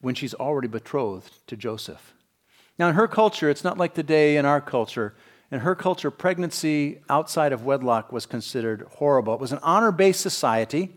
when 0.00 0.14
she's 0.14 0.34
already 0.34 0.68
betrothed 0.68 1.46
to 1.46 1.56
Joseph. 1.56 2.14
Now, 2.78 2.88
in 2.88 2.94
her 2.94 3.08
culture, 3.08 3.50
it's 3.50 3.64
not 3.64 3.76
like 3.76 3.94
today 3.94 4.36
in 4.36 4.46
our 4.46 4.60
culture. 4.60 5.14
In 5.50 5.60
her 5.60 5.74
culture, 5.74 6.10
pregnancy 6.10 7.00
outside 7.08 7.52
of 7.52 7.64
wedlock 7.64 8.12
was 8.12 8.24
considered 8.24 8.86
horrible. 8.96 9.34
It 9.34 9.40
was 9.40 9.52
an 9.52 9.58
honor 9.62 9.90
based 9.90 10.20
society 10.20 10.96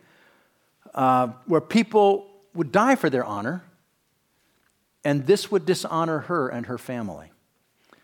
uh, 0.94 1.28
where 1.46 1.62
people 1.62 2.28
would 2.54 2.72
die 2.72 2.96
for 2.96 3.10
their 3.10 3.26
honor 3.26 3.64
and 5.04 5.26
this 5.26 5.52
would 5.52 5.66
dishonor 5.66 6.20
her 6.20 6.48
and 6.48 6.68
her 6.68 6.78
family. 6.78 7.32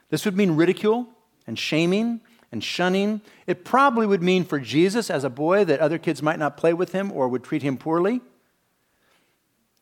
This 0.09 0.25
would 0.25 0.37
mean 0.37 0.55
ridicule 0.55 1.07
and 1.45 1.57
shaming 1.57 2.21
and 2.51 2.63
shunning. 2.63 3.21
It 3.45 3.65
probably 3.65 4.07
would 4.07 4.23
mean 4.23 4.43
for 4.43 4.59
Jesus 4.59 5.09
as 5.09 5.23
a 5.23 5.29
boy 5.29 5.65
that 5.65 5.79
other 5.79 5.97
kids 5.97 6.21
might 6.21 6.39
not 6.39 6.57
play 6.57 6.73
with 6.73 6.93
him 6.93 7.11
or 7.11 7.27
would 7.27 7.43
treat 7.43 7.61
him 7.61 7.77
poorly. 7.77 8.21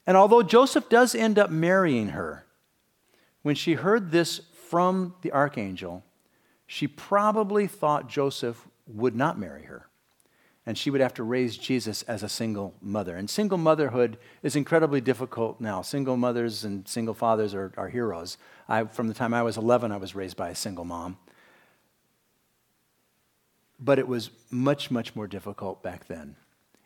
And 0.08 0.18
although 0.18 0.44
Joseph 0.44 0.90
does 0.90 1.16
end 1.16 1.40
up 1.40 1.50
marrying 1.50 2.10
her, 2.10 2.46
when 3.42 3.56
she 3.56 3.74
heard 3.74 4.12
this 4.12 4.42
from 4.70 5.16
the 5.22 5.32
archangel, 5.32 6.04
she 6.68 6.88
probably 6.88 7.68
thought 7.68 8.10
Joseph 8.10 8.68
would 8.88 9.16
not 9.16 9.40
marry 9.40 9.64
her. 9.64 9.88
And 10.66 10.78
she 10.78 10.90
would 10.90 11.02
have 11.02 11.14
to 11.16 11.24
raise 11.24 11.58
Jesus 11.58 12.02
as 12.04 12.24
a 12.24 12.30
single 12.30 12.74
mother. 12.82 13.16
And 13.16 13.30
single 13.30 13.58
motherhood 13.58 14.18
is 14.42 14.56
incredibly 14.56 15.00
difficult 15.00 15.62
now. 15.62 15.84
Single 15.84 16.18
mothers 16.18 16.64
and 16.64 16.88
single 16.88 17.14
fathers 17.14 17.54
are, 17.54 17.72
are 17.78 17.90
heroes. 17.90 18.38
I, 18.68 18.86
from 18.86 19.08
the 19.08 19.14
time 19.14 19.34
I 19.34 19.44
was 19.44 19.58
11, 19.58 19.92
I 19.92 19.98
was 19.98 20.16
raised 20.16 20.38
by 20.38 20.50
a 20.50 20.56
single 20.56 20.86
mom. 20.86 21.18
But 23.80 24.00
it 24.00 24.08
was 24.08 24.32
much, 24.50 24.90
much 24.90 25.16
more 25.16 25.28
difficult 25.28 25.84
back 25.84 26.08
then. 26.08 26.36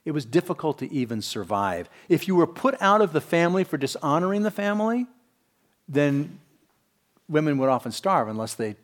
It 0.04 0.12
was 0.12 0.26
difficult 0.26 0.80
to 0.80 0.92
even 0.92 1.22
survive. 1.22 1.90
If 2.10 2.28
you 2.28 2.36
were 2.36 2.48
put 2.48 2.76
out 2.82 3.02
of 3.02 3.14
the 3.14 3.22
family 3.22 3.64
for 3.64 3.78
dishonoring 3.78 4.44
the 4.44 4.52
family, 4.52 5.06
then 5.88 6.40
women 7.30 7.58
would 7.60 7.70
often 7.70 7.92
starve 7.92 8.28
unless 8.28 8.56
they 8.56 8.76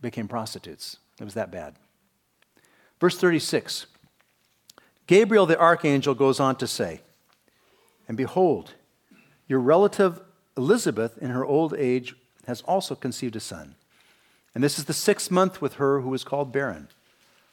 became 0.00 0.28
prostitutes. 0.28 0.98
It 1.20 1.24
was 1.24 1.34
that 1.34 1.50
bad. 1.50 1.76
Verse 3.00 3.16
36 3.16 3.86
Gabriel 5.06 5.46
the 5.46 5.58
archangel 5.58 6.14
goes 6.14 6.40
on 6.40 6.56
to 6.56 6.66
say, 6.66 7.00
And 8.08 8.16
behold, 8.16 8.74
your 9.46 9.60
relative 9.60 10.20
Elizabeth 10.56 11.18
in 11.18 11.30
her 11.30 11.44
old 11.44 11.74
age 11.76 12.14
has 12.46 12.62
also 12.62 12.94
conceived 12.94 13.36
a 13.36 13.40
son. 13.40 13.74
And 14.54 14.62
this 14.62 14.78
is 14.78 14.84
the 14.84 14.92
sixth 14.92 15.30
month 15.30 15.60
with 15.60 15.74
her 15.74 16.00
who 16.00 16.12
is 16.14 16.24
called 16.24 16.52
barren. 16.52 16.88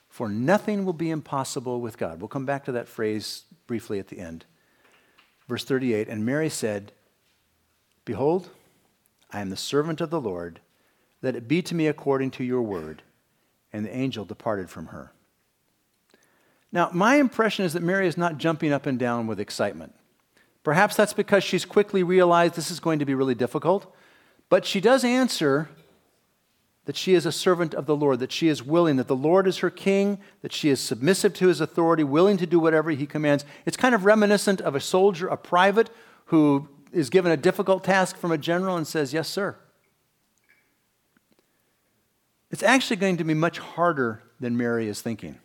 For 0.10 0.28
nothing 0.28 0.86
will 0.86 0.94
be 0.94 1.12
impossible 1.12 1.80
with 1.80 1.98
God. 1.98 2.20
We'll 2.20 2.28
come 2.28 2.46
back 2.46 2.66
to 2.66 2.72
that 2.74 2.88
phrase 2.88 3.44
briefly 3.68 4.00
at 4.00 4.08
the 4.08 4.20
end. 4.20 4.46
Verse 5.48 5.64
38 5.64 6.10
And 6.10 6.26
Mary 6.26 6.50
said, 6.50 6.92
Behold, 8.06 8.50
I 9.32 9.40
am 9.40 9.50
the 9.50 9.56
servant 9.56 10.02
of 10.02 10.10
the 10.10 10.20
Lord. 10.20 10.60
Let 11.22 11.36
it 11.36 11.48
be 11.48 11.62
to 11.62 11.76
me 11.76 11.88
according 11.88 12.32
to 12.32 12.44
your 12.44 12.62
word. 12.62 13.04
And 13.72 13.86
the 13.86 13.96
angel 13.96 14.26
departed 14.26 14.70
from 14.70 14.88
her. 14.88 15.12
Now, 16.72 16.90
my 16.94 17.16
impression 17.16 17.66
is 17.66 17.74
that 17.74 17.84
Mary 17.84 18.08
is 18.08 18.18
not 18.18 18.38
jumping 18.38 18.72
up 18.72 18.86
and 18.86 19.00
down 19.00 19.28
with 19.28 19.40
excitement. 19.40 19.96
Perhaps 20.64 20.96
that's 20.96 21.14
because 21.14 21.44
she's 21.44 21.66
quickly 21.66 22.04
realized 22.04 22.56
this 22.56 22.70
is 22.70 22.80
going 22.80 23.00
to 23.00 23.06
be 23.06 23.16
really 23.16 23.36
difficult. 23.36 23.94
But 24.50 24.66
she 24.66 24.80
does 24.80 25.04
answer 25.04 25.70
that 26.86 26.96
she 26.96 27.14
is 27.14 27.26
a 27.26 27.32
servant 27.32 27.74
of 27.74 27.86
the 27.86 27.96
Lord, 27.96 28.20
that 28.20 28.32
she 28.32 28.48
is 28.48 28.64
willing, 28.64 28.96
that 28.98 29.08
the 29.08 29.16
Lord 29.16 29.48
is 29.48 29.60
her 29.60 29.70
king, 29.70 30.20
that 30.42 30.52
she 30.52 30.70
is 30.70 30.80
submissive 30.80 31.34
to 31.36 31.48
his 31.48 31.62
authority, 31.62 32.04
willing 32.04 32.38
to 32.38 32.48
do 32.48 32.60
whatever 32.60 32.92
he 32.92 33.06
commands. 33.06 33.46
It's 33.66 33.78
kind 33.78 33.94
of 33.94 34.06
reminiscent 34.06 34.60
of 34.62 34.76
a 34.76 34.80
soldier, 34.80 35.28
a 35.28 35.38
private, 35.38 35.90
who 36.26 36.68
is 36.92 37.10
given 37.10 37.32
a 37.32 37.38
difficult 37.38 37.84
task 37.84 38.18
from 38.18 38.32
a 38.32 38.38
general 38.38 38.76
and 38.76 38.88
says, 38.88 39.14
Yes, 39.14 39.28
sir. 39.28 39.56
It's 42.52 42.64
actually 42.64 42.96
going 42.96 43.18
to 43.18 43.24
be 43.24 43.36
much 43.36 43.60
harder 43.60 44.24
than 44.40 44.58
Mary 44.58 44.88
is 44.88 45.02
thinking. 45.02 45.38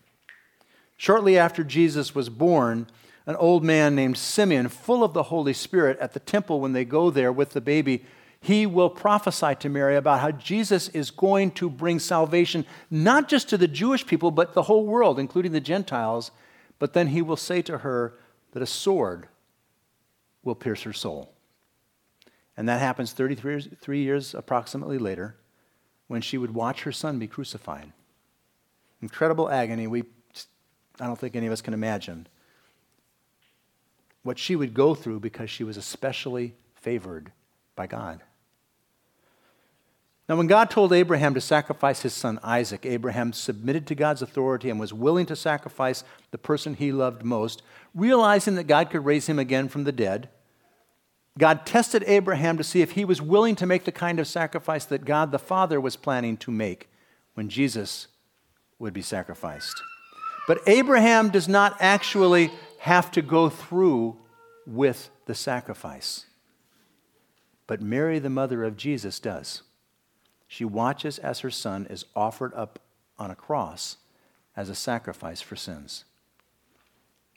Shortly 0.97 1.37
after 1.37 1.65
Jesus 1.65 2.15
was 2.15 2.29
born, 2.29 2.87
an 3.27 3.37
old 3.37 3.65
man 3.65 3.95
named 3.95 4.19
Simeon, 4.19 4.69
full 4.69 5.03
of 5.03 5.15
the 5.15 5.25
Holy 5.25 5.53
Spirit, 5.53 5.99
at 5.99 6.13
the 6.13 6.21
temple 6.21 6.61
when 6.61 6.73
they 6.73 6.85
go 6.85 7.11
there 7.11 7.33
with 7.33 7.51
the 7.51 7.61
baby, 7.61 8.05
he 8.41 8.67
will 8.67 8.91
prophesy 8.91 9.55
to 9.55 9.71
Mary 9.71 9.97
about 9.97 10.21
how 10.21 10.31
Jesus 10.31 10.91
is 10.91 11.11
going 11.11 11.51
to 11.53 11.71
bring 11.71 11.99
salvation 11.99 12.67
not 12.91 13.27
just 13.27 13.49
to 13.49 13.57
the 13.57 13.67
Jewish 13.67 14.07
people, 14.07 14.31
but 14.31 14.53
the 14.53 14.65
whole 14.65 14.85
world, 14.85 15.19
including 15.19 15.53
the 15.53 15.61
Gentiles. 15.61 16.31
But 16.79 16.93
then 16.93 17.09
he 17.09 17.23
will 17.23 17.39
say 17.39 17.63
to 17.63 17.79
her 17.79 18.15
that 18.53 18.63
a 18.63 18.67
sword 18.67 19.29
will 20.43 20.55
pierce 20.55 20.83
her 20.83 20.93
soul. 20.93 21.33
And 22.55 22.69
that 22.69 22.81
happens 22.81 23.13
33 23.13 23.53
years, 23.53 23.69
three 23.81 24.03
years 24.03 24.35
approximately 24.35 24.99
later 24.99 25.37
when 26.07 26.21
she 26.21 26.37
would 26.37 26.55
watch 26.55 26.83
her 26.83 26.93
son 26.93 27.19
be 27.19 27.27
crucified. 27.27 27.93
Incredible 29.01 29.49
agony. 29.49 29.87
We, 29.87 30.05
I 31.01 31.07
don't 31.07 31.19
think 31.19 31.37
any 31.37 31.47
of 31.47 31.53
us 31.53 31.63
can 31.63 31.75
imagine 31.75 32.27
what 34.23 34.39
she 34.39 34.57
would 34.57 34.75
go 34.75 34.95
through 34.95 35.21
because 35.21 35.51
she 35.51 35.65
was 35.65 35.77
especially 35.77 36.55
favored 36.75 37.31
by 37.77 37.87
God. 37.87 38.21
Now, 40.29 40.37
when 40.37 40.47
God 40.47 40.71
told 40.71 40.93
Abraham 40.93 41.35
to 41.35 41.41
sacrifice 41.41 42.01
his 42.01 42.15
son 42.15 42.41
Isaac, 42.43 42.87
Abraham 42.87 43.35
submitted 43.35 43.87
to 43.89 43.95
God's 43.95 44.23
authority 44.23 44.71
and 44.71 44.81
was 44.81 44.95
willing 44.95 45.27
to 45.27 45.37
sacrifice 45.37 46.03
the 46.31 46.39
person 46.39 46.75
he 46.75 46.93
loved 46.93 47.23
most, 47.23 47.63
realizing 47.95 48.55
that 48.55 48.67
God 48.67 48.89
could 48.89 49.05
raise 49.05 49.27
him 49.27 49.39
again 49.39 49.69
from 49.69 49.85
the 49.85 49.93
dead. 49.93 50.31
God 51.37 51.67
tested 51.67 52.05
Abraham 52.07 52.57
to 52.57 52.65
see 52.65 52.81
if 52.81 52.93
he 52.93 53.05
was 53.05 53.21
willing 53.21 53.57
to 53.57 53.67
make 53.67 53.85
the 53.85 53.93
kind 53.93 54.19
of 54.19 54.27
sacrifice 54.27 54.87
that 54.87 55.05
God 55.05 55.31
the 55.31 55.39
Father 55.39 55.79
was 55.79 55.97
planning 55.97 56.39
to 56.39 56.51
make 56.51 56.89
when 57.35 57.51
Jesus 57.51 58.07
would 58.79 58.95
be 58.95 59.03
sacrificed. 59.03 59.83
But 60.47 60.61
Abraham 60.67 61.31
does 61.31 61.49
not 61.49 61.77
actually 61.81 62.51
have 62.81 63.11
to 63.13 63.23
go 63.23 63.49
through 63.49 64.17
with 64.67 65.11
the 65.27 65.35
sacrifice. 65.35 66.27
But 67.67 67.81
Mary, 67.81 68.19
the 68.19 68.31
mother 68.31 68.63
of 68.63 68.77
Jesus, 68.77 69.19
does. 69.19 69.63
She 70.47 70.65
watches 70.65 71.19
as 71.19 71.41
her 71.41 71.51
son 71.51 71.87
is 71.89 72.05
offered 72.15 72.53
up 72.55 72.79
on 73.19 73.31
a 73.31 73.35
cross 73.35 73.97
as 74.57 74.69
a 74.69 74.75
sacrifice 74.75 75.41
for 75.41 75.57
sins. 75.57 76.05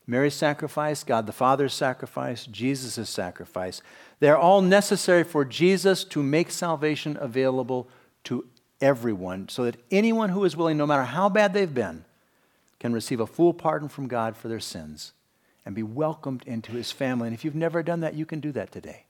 Mary's 0.06 0.34
sacrifice, 0.34 1.04
God 1.04 1.26
the 1.26 1.34
Father's 1.34 1.74
sacrifice, 1.74 2.46
Jesus' 2.46 3.10
sacrifice, 3.10 3.82
they're 4.20 4.38
all 4.38 4.62
necessary 4.62 5.24
for 5.24 5.44
Jesus 5.44 6.06
to 6.06 6.24
make 6.24 6.50
salvation 6.50 7.18
available 7.20 7.90
to 8.26 8.46
everyone 8.80 9.50
so 9.50 9.66
that 9.66 9.76
anyone 9.92 10.30
who 10.30 10.46
is 10.46 10.56
willing, 10.56 10.78
no 10.78 10.86
matter 10.86 11.04
how 11.04 11.28
bad 11.28 11.54
they've 11.54 11.74
been, 11.74 12.06
can 12.80 12.94
receive 12.94 13.20
a 13.20 13.28
full 13.28 13.54
pardon 13.54 13.90
from 13.90 14.08
God 14.08 14.36
for 14.38 14.48
their 14.48 14.60
sins 14.60 15.14
and 15.66 15.76
be 15.76 15.84
welcomed 15.84 16.44
into 16.46 16.72
his 16.72 16.92
family. 16.92 17.28
And 17.28 17.34
if 17.34 17.44
you've 17.44 17.56
never 17.56 17.84
done 17.84 18.00
that, 18.02 18.14
you 18.14 18.26
can 18.26 18.40
do 18.40 18.52
that 18.54 18.72
today. 18.72 19.06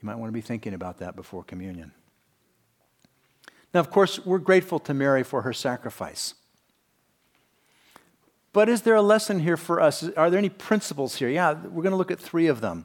You 0.00 0.06
might 0.06 0.16
want 0.16 0.28
to 0.28 0.34
be 0.34 0.40
thinking 0.40 0.74
about 0.74 0.98
that 0.98 1.16
before 1.16 1.42
communion. 1.42 1.92
Now, 3.72 3.80
of 3.80 3.90
course, 3.90 4.24
we're 4.24 4.38
grateful 4.38 4.78
to 4.80 4.94
Mary 4.94 5.22
for 5.22 5.42
her 5.42 5.52
sacrifice. 5.52 6.34
But 8.52 8.68
is 8.68 8.82
there 8.82 8.96
a 8.96 9.02
lesson 9.02 9.40
here 9.40 9.56
for 9.56 9.80
us? 9.80 10.02
Are 10.16 10.28
there 10.28 10.38
any 10.38 10.48
principles 10.48 11.16
here? 11.16 11.28
Yeah, 11.28 11.52
we're 11.52 11.82
going 11.82 11.92
to 11.92 11.96
look 11.96 12.10
at 12.10 12.18
three 12.18 12.48
of 12.48 12.60
them. 12.60 12.84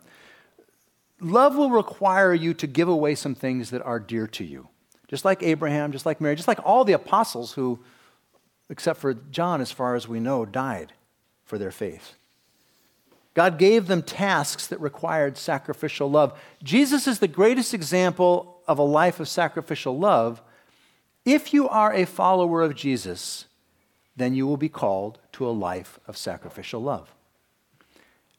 Love 1.20 1.56
will 1.56 1.72
require 1.72 2.34
you 2.34 2.54
to 2.54 2.68
give 2.68 2.88
away 2.88 3.16
some 3.16 3.34
things 3.34 3.72
that 3.72 3.82
are 3.82 4.00
dear 4.00 4.28
to 4.28 4.44
you. 4.44 4.68
Just 5.08 5.26
like 5.26 5.42
Abraham, 5.42 5.92
just 5.92 6.06
like 6.06 6.20
Mary, 6.20 6.36
just 6.36 6.48
like 6.48 6.60
all 6.64 6.84
the 6.84 6.94
apostles 6.94 7.54
who, 7.54 7.80
except 8.70 9.00
for 9.00 9.14
John, 9.14 9.62
as 9.62 9.72
far 9.72 9.96
as 9.96 10.08
we 10.08 10.20
know, 10.20 10.46
died 10.46 10.94
for 11.44 11.58
their 11.58 11.72
faith. 11.72 12.16
God 13.34 13.58
gave 13.58 13.88
them 13.88 14.02
tasks 14.02 14.66
that 14.68 14.80
required 14.80 15.38
sacrificial 15.38 16.10
love. 16.10 16.40
Jesus 16.64 17.06
is 17.06 17.20
the 17.20 17.28
greatest 17.28 17.74
example 17.74 18.62
of 18.68 18.80
a 18.80 18.84
life 18.84 19.20
of 19.20 19.28
sacrificial 19.28 19.98
love 19.98 20.42
if 21.26 21.54
you 21.54 21.68
are 21.68 21.92
a 21.92 22.06
follower 22.06 22.62
of 22.62 22.76
Jesus, 22.76 23.46
then 24.16 24.36
you 24.36 24.46
will 24.46 24.58
be 24.58 24.70
called 24.70 25.18
to 25.34 25.48
a 25.48 25.52
life 25.52 26.00
of 26.08 26.16
sacrificial 26.16 26.82
love. 26.82 27.14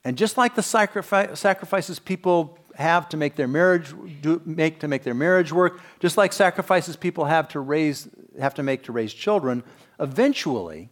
And 0.04 0.16
just 0.16 0.36
like 0.36 0.54
the 0.54 0.62
sacrifices 0.62 1.98
people 1.98 2.58
have 2.76 3.08
to 3.08 3.16
make 3.16 3.34
their 3.34 3.48
marriage 3.48 3.92
do, 4.20 4.40
make 4.44 4.78
to 4.80 4.88
make 4.88 5.02
their 5.02 5.14
marriage 5.14 5.52
work, 5.52 5.80
just 5.98 6.16
like 6.16 6.32
sacrifices 6.32 6.94
people 6.94 7.24
have 7.24 7.48
to 7.48 7.60
raise 7.60 8.08
have 8.38 8.54
to 8.54 8.62
make 8.62 8.84
to 8.84 8.92
raise 8.92 9.12
children, 9.12 9.64
eventually 9.98 10.90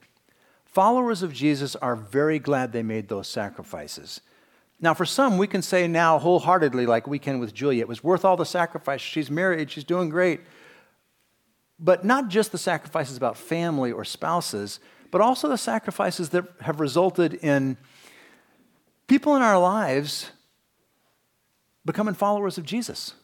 followers 0.64 1.22
of 1.22 1.32
Jesus 1.32 1.76
are 1.76 1.96
very 1.96 2.38
glad 2.38 2.72
they 2.72 2.82
made 2.82 3.08
those 3.08 3.28
sacrifices. 3.28 4.20
Now, 4.80 4.92
for 4.92 5.06
some, 5.06 5.38
we 5.38 5.46
can 5.46 5.62
say 5.62 5.86
now 5.86 6.18
wholeheartedly, 6.18 6.86
like 6.86 7.06
we 7.06 7.18
can 7.18 7.38
with 7.38 7.54
Julia, 7.54 7.80
it 7.80 7.88
was 7.88 8.02
worth 8.02 8.24
all 8.24 8.36
the 8.36 8.44
sacrifice. 8.44 9.00
She's 9.00 9.30
married, 9.30 9.70
she's 9.70 9.84
doing 9.84 10.08
great 10.08 10.40
but 11.78 12.04
not 12.04 12.28
just 12.28 12.52
the 12.52 12.58
sacrifices 12.58 13.16
about 13.16 13.36
family 13.36 13.92
or 13.92 14.04
spouses, 14.04 14.80
but 15.10 15.20
also 15.20 15.48
the 15.48 15.58
sacrifices 15.58 16.30
that 16.30 16.44
have 16.60 16.80
resulted 16.80 17.34
in 17.34 17.76
people 19.06 19.36
in 19.36 19.42
our 19.42 19.58
lives 19.58 20.30
becoming 21.84 22.14
followers 22.14 22.58
of 22.58 22.64
Jesus. 22.64 23.14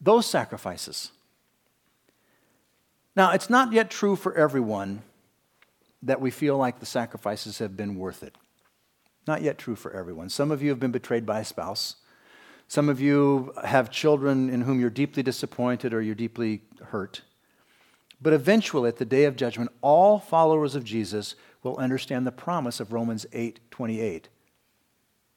Those 0.00 0.26
sacrifices. 0.26 1.10
Now, 3.20 3.32
it's 3.32 3.50
not 3.50 3.74
yet 3.74 3.90
true 3.90 4.16
for 4.16 4.34
everyone 4.34 5.02
that 6.02 6.22
we 6.22 6.30
feel 6.30 6.56
like 6.56 6.80
the 6.80 6.86
sacrifices 6.86 7.58
have 7.58 7.76
been 7.76 7.96
worth 7.96 8.22
it. 8.22 8.34
Not 9.26 9.42
yet 9.42 9.58
true 9.58 9.76
for 9.76 9.92
everyone. 9.92 10.30
Some 10.30 10.50
of 10.50 10.62
you 10.62 10.70
have 10.70 10.80
been 10.80 10.90
betrayed 10.90 11.26
by 11.26 11.40
a 11.40 11.44
spouse. 11.44 11.96
Some 12.66 12.88
of 12.88 12.98
you 12.98 13.52
have 13.62 13.90
children 13.90 14.48
in 14.48 14.62
whom 14.62 14.80
you're 14.80 14.88
deeply 14.88 15.22
disappointed 15.22 15.92
or 15.92 16.00
you're 16.00 16.14
deeply 16.14 16.62
hurt. 16.82 17.20
But 18.22 18.32
eventually, 18.32 18.88
at 18.88 18.96
the 18.96 19.04
day 19.04 19.24
of 19.24 19.36
judgment, 19.36 19.70
all 19.82 20.18
followers 20.18 20.74
of 20.74 20.82
Jesus 20.82 21.34
will 21.62 21.76
understand 21.76 22.26
the 22.26 22.32
promise 22.32 22.80
of 22.80 22.90
Romans 22.90 23.26
8 23.34 23.60
28. 23.70 24.30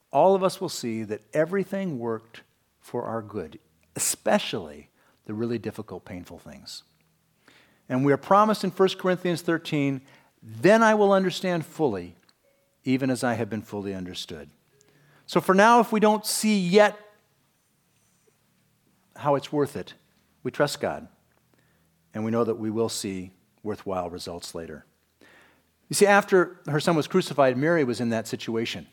All 0.10 0.36
of 0.36 0.42
us 0.46 0.62
will 0.62 0.70
see 0.70 1.04
that 1.04 1.24
everything 1.34 2.00
worked 2.00 2.44
for 2.80 3.04
our 3.04 3.22
good, 3.22 3.60
especially 3.98 4.88
the 5.26 5.34
really 5.34 5.60
difficult, 5.60 6.06
painful 6.06 6.40
things. 6.40 6.84
And 7.90 8.06
we 8.06 8.14
are 8.14 8.18
promised 8.18 8.64
in 8.64 8.70
1 8.72 8.90
Corinthians 8.98 9.42
13, 9.42 10.02
then 10.42 10.84
I 10.84 10.94
will 10.94 11.12
understand 11.12 11.66
fully, 11.66 12.16
even 12.84 13.10
as 13.10 13.24
I 13.24 13.34
have 13.36 13.50
been 13.50 13.62
fully 13.62 13.94
understood. 13.94 14.50
So 15.26 15.40
for 15.40 15.56
now, 15.56 15.80
if 15.80 15.92
we 15.92 16.00
don't 16.00 16.26
see 16.26 16.60
yet 16.60 16.98
how 19.16 19.36
it's 19.36 19.52
worth 19.52 19.76
it, 19.76 19.94
we 20.44 20.52
trust 20.52 20.82
God. 20.82 21.08
And 22.14 22.26
we 22.26 22.32
know 22.32 22.44
that 22.44 22.56
we 22.56 22.70
will 22.70 22.90
see 22.90 23.32
worthwhile 23.64 24.10
results 24.10 24.54
later. 24.54 24.86
You 25.90 25.96
see, 25.96 26.06
after 26.06 26.60
her 26.68 26.80
son 26.80 26.96
was 26.96 27.08
crucified, 27.08 27.58
Mary 27.58 27.84
was 27.84 28.02
in 28.02 28.10
that 28.10 28.28
situation. 28.28 28.88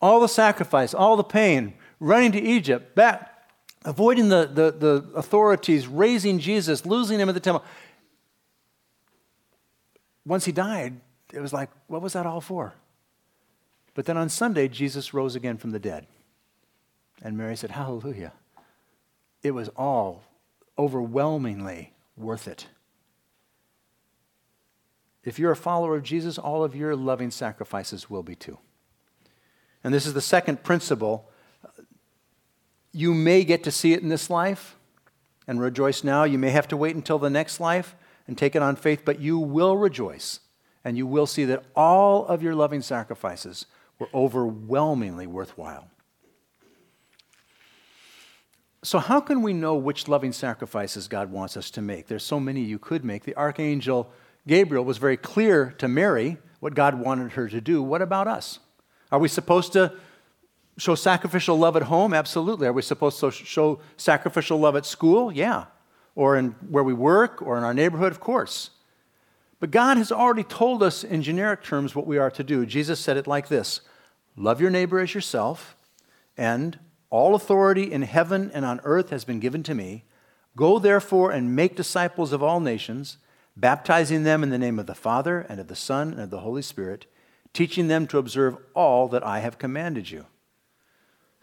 All 0.00 0.20
the 0.20 0.28
sacrifice, 0.28 0.94
all 0.94 1.16
the 1.16 1.24
pain, 1.24 1.74
running 2.00 2.32
to 2.32 2.40
Egypt, 2.40 2.94
back, 2.94 3.48
avoiding 3.84 4.28
the, 4.28 4.46
the, 4.46 4.72
the 4.72 5.08
authorities, 5.14 5.86
raising 5.86 6.38
Jesus, 6.38 6.84
losing 6.86 7.18
him 7.18 7.28
at 7.28 7.34
the 7.34 7.40
temple. 7.40 7.64
Once 10.24 10.44
he 10.44 10.52
died, 10.52 11.00
it 11.32 11.40
was 11.40 11.52
like, 11.52 11.70
what 11.86 12.02
was 12.02 12.12
that 12.12 12.26
all 12.26 12.40
for? 12.40 12.74
But 13.94 14.06
then 14.06 14.16
on 14.16 14.28
Sunday, 14.28 14.68
Jesus 14.68 15.12
rose 15.12 15.34
again 15.34 15.58
from 15.58 15.70
the 15.70 15.78
dead. 15.78 16.06
And 17.22 17.36
Mary 17.36 17.56
said, 17.56 17.70
Hallelujah. 17.70 18.32
It 19.42 19.52
was 19.52 19.68
all 19.76 20.22
overwhelmingly 20.78 21.92
worth 22.16 22.48
it. 22.48 22.66
If 25.24 25.38
you're 25.38 25.52
a 25.52 25.56
follower 25.56 25.96
of 25.96 26.02
Jesus, 26.02 26.38
all 26.38 26.64
of 26.64 26.74
your 26.74 26.96
loving 26.96 27.30
sacrifices 27.30 28.10
will 28.10 28.22
be 28.22 28.34
too. 28.34 28.58
And 29.84 29.92
this 29.92 30.06
is 30.06 30.14
the 30.14 30.20
second 30.20 30.64
principle. 30.64 31.28
You 32.92 33.14
may 33.14 33.44
get 33.44 33.62
to 33.64 33.70
see 33.70 33.92
it 33.92 34.02
in 34.02 34.08
this 34.08 34.30
life 34.30 34.76
and 35.46 35.60
rejoice 35.60 36.02
now. 36.02 36.24
You 36.24 36.38
may 36.38 36.50
have 36.50 36.68
to 36.68 36.76
wait 36.76 36.96
until 36.96 37.18
the 37.18 37.30
next 37.30 37.60
life 37.60 37.94
and 38.32 38.38
take 38.38 38.56
it 38.56 38.62
on 38.62 38.76
faith, 38.76 39.02
but 39.04 39.20
you 39.20 39.38
will 39.38 39.76
rejoice 39.76 40.40
and 40.86 40.96
you 40.96 41.06
will 41.06 41.26
see 41.26 41.44
that 41.44 41.64
all 41.76 42.24
of 42.24 42.42
your 42.42 42.54
loving 42.54 42.80
sacrifices 42.80 43.66
were 43.98 44.08
overwhelmingly 44.14 45.26
worthwhile. 45.26 45.90
So, 48.82 48.98
how 49.00 49.20
can 49.20 49.42
we 49.42 49.52
know 49.52 49.74
which 49.74 50.08
loving 50.08 50.32
sacrifices 50.32 51.08
God 51.08 51.30
wants 51.30 51.58
us 51.58 51.70
to 51.72 51.82
make? 51.82 52.06
There's 52.06 52.24
so 52.24 52.40
many 52.40 52.62
you 52.62 52.78
could 52.78 53.04
make. 53.04 53.24
The 53.24 53.36
archangel 53.36 54.10
Gabriel 54.48 54.82
was 54.82 54.96
very 54.96 55.18
clear 55.18 55.74
to 55.76 55.86
Mary 55.86 56.38
what 56.60 56.74
God 56.74 56.94
wanted 56.94 57.32
her 57.32 57.50
to 57.50 57.60
do. 57.60 57.82
What 57.82 58.00
about 58.00 58.28
us? 58.28 58.60
Are 59.12 59.18
we 59.18 59.28
supposed 59.28 59.74
to 59.74 59.92
show 60.78 60.94
sacrificial 60.94 61.58
love 61.58 61.76
at 61.76 61.82
home? 61.82 62.14
Absolutely. 62.14 62.66
Are 62.66 62.72
we 62.72 62.80
supposed 62.80 63.20
to 63.20 63.30
show 63.30 63.80
sacrificial 63.98 64.58
love 64.58 64.74
at 64.74 64.86
school? 64.86 65.30
Yeah. 65.30 65.66
Or 66.14 66.36
in 66.36 66.50
where 66.68 66.84
we 66.84 66.92
work 66.92 67.40
or 67.40 67.56
in 67.56 67.64
our 67.64 67.74
neighborhood? 67.74 68.12
Of 68.12 68.20
course. 68.20 68.70
But 69.60 69.70
God 69.70 69.96
has 69.96 70.10
already 70.10 70.42
told 70.42 70.82
us 70.82 71.04
in 71.04 71.22
generic 71.22 71.62
terms 71.62 71.94
what 71.94 72.06
we 72.06 72.18
are 72.18 72.32
to 72.32 72.42
do. 72.42 72.66
Jesus 72.66 72.98
said 72.98 73.16
it 73.16 73.26
like 73.26 73.48
this 73.48 73.80
Love 74.36 74.60
your 74.60 74.70
neighbor 74.70 74.98
as 74.98 75.14
yourself, 75.14 75.76
and 76.36 76.78
all 77.10 77.34
authority 77.34 77.92
in 77.92 78.02
heaven 78.02 78.50
and 78.54 78.64
on 78.64 78.80
earth 78.84 79.10
has 79.10 79.24
been 79.24 79.38
given 79.38 79.62
to 79.62 79.74
me. 79.74 80.04
Go 80.56 80.78
therefore 80.78 81.30
and 81.30 81.54
make 81.54 81.76
disciples 81.76 82.32
of 82.32 82.42
all 82.42 82.58
nations, 82.58 83.18
baptizing 83.56 84.24
them 84.24 84.42
in 84.42 84.50
the 84.50 84.58
name 84.58 84.78
of 84.78 84.86
the 84.86 84.94
Father 84.94 85.46
and 85.48 85.60
of 85.60 85.68
the 85.68 85.76
Son 85.76 86.12
and 86.12 86.22
of 86.22 86.30
the 86.30 86.40
Holy 86.40 86.62
Spirit, 86.62 87.06
teaching 87.52 87.88
them 87.88 88.06
to 88.06 88.18
observe 88.18 88.56
all 88.74 89.08
that 89.08 89.24
I 89.24 89.40
have 89.40 89.58
commanded 89.58 90.10
you. 90.10 90.26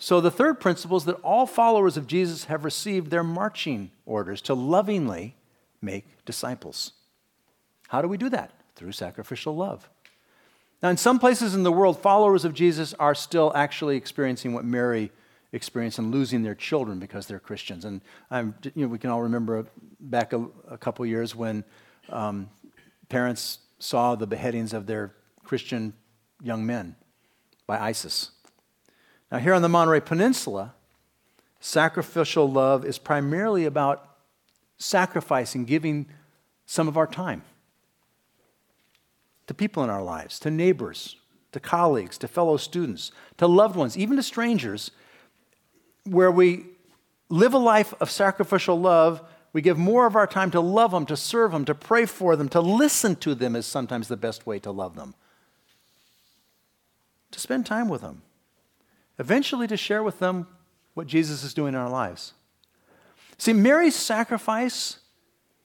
So, 0.01 0.21
the 0.21 0.31
third 0.31 0.61
principle 0.61 0.95
is 0.95 1.03
that 1.05 1.19
all 1.21 1.45
followers 1.45 1.97
of 1.97 2.07
Jesus 2.07 2.45
have 2.45 2.63
received 2.63 3.11
their 3.11 3.23
marching 3.23 3.91
orders 4.05 4.41
to 4.43 4.53
lovingly 4.53 5.35
make 5.81 6.23
disciples. 6.23 6.93
How 7.89 8.01
do 8.01 8.07
we 8.07 8.17
do 8.17 8.29
that? 8.29 8.51
Through 8.75 8.93
sacrificial 8.93 9.57
love. 9.57 9.89
Now, 10.81 10.87
in 10.87 10.95
some 10.95 11.19
places 11.19 11.53
in 11.53 11.63
the 11.63 11.71
world, 11.71 12.01
followers 12.01 12.45
of 12.45 12.53
Jesus 12.53 12.93
are 12.93 13.13
still 13.13 13.51
actually 13.53 13.97
experiencing 13.97 14.53
what 14.53 14.63
Mary 14.63 15.11
experienced 15.51 15.99
and 15.99 16.11
losing 16.11 16.43
their 16.43 16.55
children 16.55 16.99
because 16.99 17.27
they're 17.27 17.39
Christians. 17.39 17.83
And 17.83 17.99
I'm, 18.31 18.55
you 18.75 18.83
know, 18.83 18.87
we 18.87 18.99
can 18.99 19.09
all 19.09 19.23
remember 19.23 19.65
back 19.99 20.31
a, 20.31 20.47
a 20.69 20.77
couple 20.77 21.05
years 21.05 21.35
when 21.35 21.65
um, 22.07 22.49
parents 23.09 23.59
saw 23.79 24.15
the 24.15 24.27
beheadings 24.27 24.73
of 24.73 24.85
their 24.85 25.13
Christian 25.43 25.91
young 26.41 26.65
men 26.65 26.95
by 27.67 27.79
ISIS. 27.79 28.31
Now, 29.31 29.37
here 29.37 29.53
on 29.53 29.61
the 29.61 29.69
Monterey 29.69 29.99
Peninsula, 29.99 30.73
sacrificial 31.59 32.49
love 32.49 32.83
is 32.83 32.97
primarily 32.97 33.65
about 33.65 34.07
sacrificing, 34.77 35.65
giving 35.65 36.07
some 36.65 36.87
of 36.87 36.97
our 36.97 37.07
time 37.07 37.43
to 39.47 39.53
people 39.53 39.83
in 39.83 39.89
our 39.89 40.03
lives, 40.03 40.39
to 40.39 40.51
neighbors, 40.51 41.17
to 41.51 41.59
colleagues, 41.59 42.17
to 42.19 42.27
fellow 42.27 42.57
students, 42.57 43.11
to 43.37 43.47
loved 43.47 43.75
ones, 43.75 43.97
even 43.97 44.15
to 44.15 44.23
strangers 44.23 44.91
where 46.05 46.31
we 46.31 46.65
live 47.29 47.53
a 47.53 47.59
life 47.59 47.93
of 47.99 48.09
sacrificial 48.09 48.79
love, 48.79 49.21
we 49.53 49.61
give 49.61 49.77
more 49.77 50.05
of 50.05 50.15
our 50.15 50.27
time 50.27 50.51
to 50.51 50.59
love 50.59 50.91
them, 50.91 51.05
to 51.05 51.17
serve 51.17 51.51
them, 51.51 51.65
to 51.65 51.75
pray 51.75 52.05
for 52.05 52.35
them, 52.35 52.49
to 52.49 52.61
listen 52.61 53.15
to 53.17 53.35
them 53.35 53.55
is 53.55 53.65
sometimes 53.65 54.07
the 54.07 54.17
best 54.17 54.45
way 54.45 54.59
to 54.59 54.71
love 54.71 54.95
them. 54.95 55.13
To 57.31 57.39
spend 57.39 57.65
time 57.65 57.89
with 57.89 58.01
them. 58.01 58.23
Eventually, 59.19 59.67
to 59.67 59.77
share 59.77 60.01
with 60.01 60.19
them 60.19 60.47
what 60.93 61.07
Jesus 61.07 61.43
is 61.43 61.53
doing 61.53 61.75
in 61.75 61.79
our 61.79 61.89
lives. 61.89 62.33
See, 63.37 63.53
Mary's 63.53 63.95
sacrifice, 63.95 64.99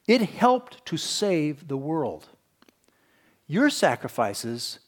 it 0.06 0.20
helped 0.20 0.84
to 0.86 0.96
save 0.96 1.68
the 1.68 1.76
world. 1.76 2.28
Your 3.46 3.70
sacrifices 3.70 4.80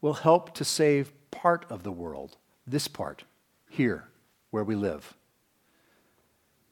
will 0.00 0.14
help 0.14 0.54
to 0.54 0.64
save 0.64 1.12
part 1.30 1.66
of 1.68 1.82
the 1.82 1.92
world, 1.92 2.36
this 2.66 2.88
part, 2.88 3.24
here 3.68 4.08
where 4.50 4.64
we 4.64 4.74
live. 4.74 5.14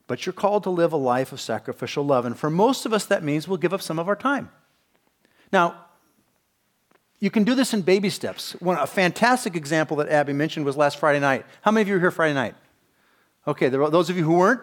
But 0.07 0.27
you're 0.27 0.33
called 0.33 0.63
to 0.65 0.71
live 0.71 0.93
a 0.93 0.99
life 0.99 1.33
of 1.33 1.41
sacrificial 1.41 2.05
love. 2.05 2.27
And 2.27 2.39
for 2.39 2.51
most 2.51 2.87
of 2.87 2.93
us, 2.93 3.07
that 3.07 3.23
means 3.23 3.49
we'll 3.49 3.59
give 3.59 3.75
up 3.75 3.83
some 3.83 3.99
of 3.99 4.09
our 4.09 4.17
time. 4.17 4.51
Now, 5.53 5.84
you 7.25 7.31
can 7.31 7.43
do 7.43 7.55
this 7.55 7.73
in 7.73 7.81
baby 7.81 8.11
steps. 8.11 8.53
One, 8.61 8.77
a 8.77 8.87
fantastic 8.87 9.57
example 9.57 9.97
that 9.97 10.11
Abby 10.11 10.35
mentioned 10.35 10.67
was 10.67 10.77
last 10.77 10.99
Friday 10.99 11.21
night. 11.21 11.47
How 11.63 11.71
many 11.71 11.81
of 11.81 11.89
you 11.89 11.95
were 11.95 12.01
here 12.01 12.11
Friday 12.11 12.35
night? 12.35 12.55
Okay, 13.47 13.71
there, 13.71 13.89
those 13.89 14.11
of 14.11 14.19
you 14.19 14.25
who 14.25 14.35
weren't, 14.35 14.61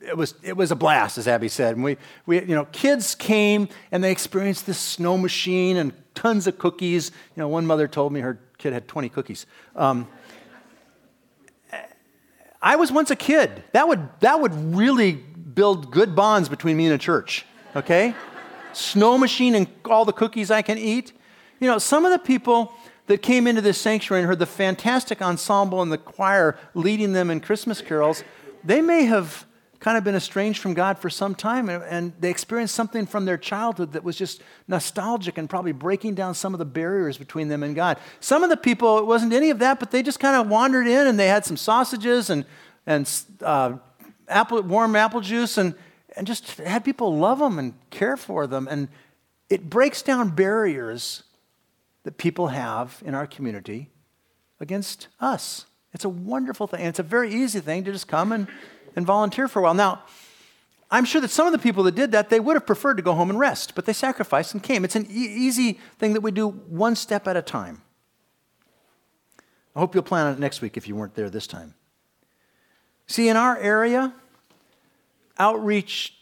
it 0.00 0.16
was, 0.16 0.34
it 0.42 0.56
was 0.56 0.72
a 0.72 0.74
blast, 0.74 1.16
as 1.16 1.28
Abby 1.28 1.46
said. 1.46 1.76
And 1.76 1.84
we, 1.84 1.96
we, 2.26 2.40
you 2.40 2.56
know, 2.56 2.64
kids 2.72 3.14
came 3.14 3.68
and 3.92 4.02
they 4.02 4.10
experienced 4.10 4.66
this 4.66 4.80
snow 4.80 5.16
machine 5.16 5.76
and 5.76 5.92
tons 6.16 6.48
of 6.48 6.58
cookies. 6.58 7.12
You 7.36 7.42
know, 7.42 7.46
one 7.46 7.66
mother 7.66 7.86
told 7.86 8.12
me 8.12 8.18
her 8.18 8.40
kid 8.58 8.72
had 8.72 8.88
20 8.88 9.08
cookies. 9.08 9.46
Um, 9.76 10.08
I 12.60 12.74
was 12.74 12.90
once 12.90 13.12
a 13.12 13.16
kid. 13.16 13.62
That 13.74 13.86
would, 13.86 14.08
that 14.18 14.40
would 14.40 14.74
really 14.74 15.12
build 15.12 15.92
good 15.92 16.16
bonds 16.16 16.48
between 16.48 16.76
me 16.76 16.86
and 16.86 16.94
a 16.94 16.98
church, 16.98 17.46
okay? 17.76 18.12
Snow 18.72 19.18
machine 19.18 19.54
and 19.54 19.68
all 19.84 20.04
the 20.04 20.12
cookies 20.12 20.50
I 20.50 20.62
can 20.62 20.78
eat. 20.78 21.12
You 21.62 21.68
know, 21.68 21.78
some 21.78 22.04
of 22.04 22.10
the 22.10 22.18
people 22.18 22.72
that 23.06 23.22
came 23.22 23.46
into 23.46 23.60
this 23.60 23.78
sanctuary 23.78 24.22
and 24.22 24.28
heard 24.28 24.40
the 24.40 24.46
fantastic 24.46 25.22
ensemble 25.22 25.80
and 25.80 25.92
the 25.92 25.96
choir 25.96 26.58
leading 26.74 27.12
them 27.12 27.30
in 27.30 27.38
Christmas 27.38 27.80
carols, 27.80 28.24
they 28.64 28.82
may 28.82 29.04
have 29.04 29.46
kind 29.78 29.96
of 29.96 30.02
been 30.02 30.16
estranged 30.16 30.60
from 30.60 30.74
God 30.74 30.98
for 30.98 31.08
some 31.08 31.36
time, 31.36 31.68
and, 31.68 32.14
they 32.18 32.30
experienced 32.30 32.74
something 32.74 33.06
from 33.06 33.26
their 33.26 33.38
childhood 33.38 33.92
that 33.92 34.02
was 34.02 34.16
just 34.16 34.42
nostalgic 34.66 35.38
and 35.38 35.48
probably 35.48 35.70
breaking 35.70 36.16
down 36.16 36.34
some 36.34 36.52
of 36.52 36.58
the 36.58 36.64
barriers 36.64 37.16
between 37.16 37.46
them 37.46 37.62
and 37.62 37.76
God. 37.76 37.96
Some 38.18 38.42
of 38.42 38.50
the 38.50 38.56
people, 38.56 38.98
it 38.98 39.06
wasn't 39.06 39.32
any 39.32 39.50
of 39.50 39.60
that, 39.60 39.78
but 39.78 39.92
they 39.92 40.02
just 40.02 40.18
kind 40.18 40.34
of 40.34 40.48
wandered 40.48 40.88
in 40.88 41.06
and 41.06 41.16
they 41.16 41.28
had 41.28 41.44
some 41.44 41.56
sausages 41.56 42.28
and, 42.28 42.44
and 42.88 43.08
uh, 43.40 43.74
apple, 44.26 44.60
warm 44.62 44.96
apple 44.96 45.20
juice 45.20 45.56
and, 45.58 45.76
and 46.16 46.26
just 46.26 46.58
had 46.58 46.84
people 46.84 47.16
love 47.16 47.38
them 47.38 47.60
and 47.60 47.74
care 47.90 48.16
for 48.16 48.48
them. 48.48 48.66
And 48.68 48.88
it 49.48 49.70
breaks 49.70 50.02
down 50.02 50.30
barriers 50.30 51.22
that 52.04 52.18
people 52.18 52.48
have 52.48 53.02
in 53.04 53.14
our 53.14 53.26
community 53.26 53.90
against 54.60 55.08
us. 55.20 55.66
It's 55.92 56.04
a 56.04 56.08
wonderful 56.08 56.66
thing. 56.66 56.80
And 56.80 56.88
it's 56.88 56.98
a 56.98 57.04
very 57.04 57.32
easy 57.32 57.60
thing 57.60 57.84
to 57.84 57.92
just 57.92 58.08
come 58.08 58.32
and 58.32 58.48
and 58.96 59.06
volunteer 59.06 59.48
for 59.48 59.60
a 59.60 59.62
while. 59.62 59.74
Now, 59.74 60.02
I'm 60.90 61.04
sure 61.04 61.20
that 61.20 61.30
some 61.30 61.46
of 61.46 61.52
the 61.52 61.58
people 61.58 61.82
that 61.84 61.94
did 61.94 62.12
that, 62.12 62.28
they 62.28 62.40
would 62.40 62.54
have 62.54 62.66
preferred 62.66 62.96
to 62.98 63.02
go 63.02 63.14
home 63.14 63.30
and 63.30 63.38
rest, 63.38 63.74
but 63.74 63.86
they 63.86 63.94
sacrificed 63.94 64.52
and 64.52 64.62
came. 64.62 64.84
It's 64.84 64.96
an 64.96 65.06
e- 65.06 65.14
easy 65.14 65.80
thing 65.98 66.12
that 66.12 66.20
we 66.20 66.30
do 66.30 66.48
one 66.48 66.94
step 66.94 67.26
at 67.26 67.36
a 67.36 67.42
time. 67.42 67.82
I 69.74 69.80
hope 69.80 69.94
you'll 69.94 70.04
plan 70.04 70.26
on 70.26 70.34
it 70.34 70.38
next 70.38 70.60
week 70.60 70.76
if 70.76 70.86
you 70.86 70.94
weren't 70.94 71.14
there 71.14 71.30
this 71.30 71.46
time. 71.46 71.74
See, 73.06 73.28
in 73.28 73.36
our 73.38 73.56
area, 73.56 74.12
outreach 75.38 76.14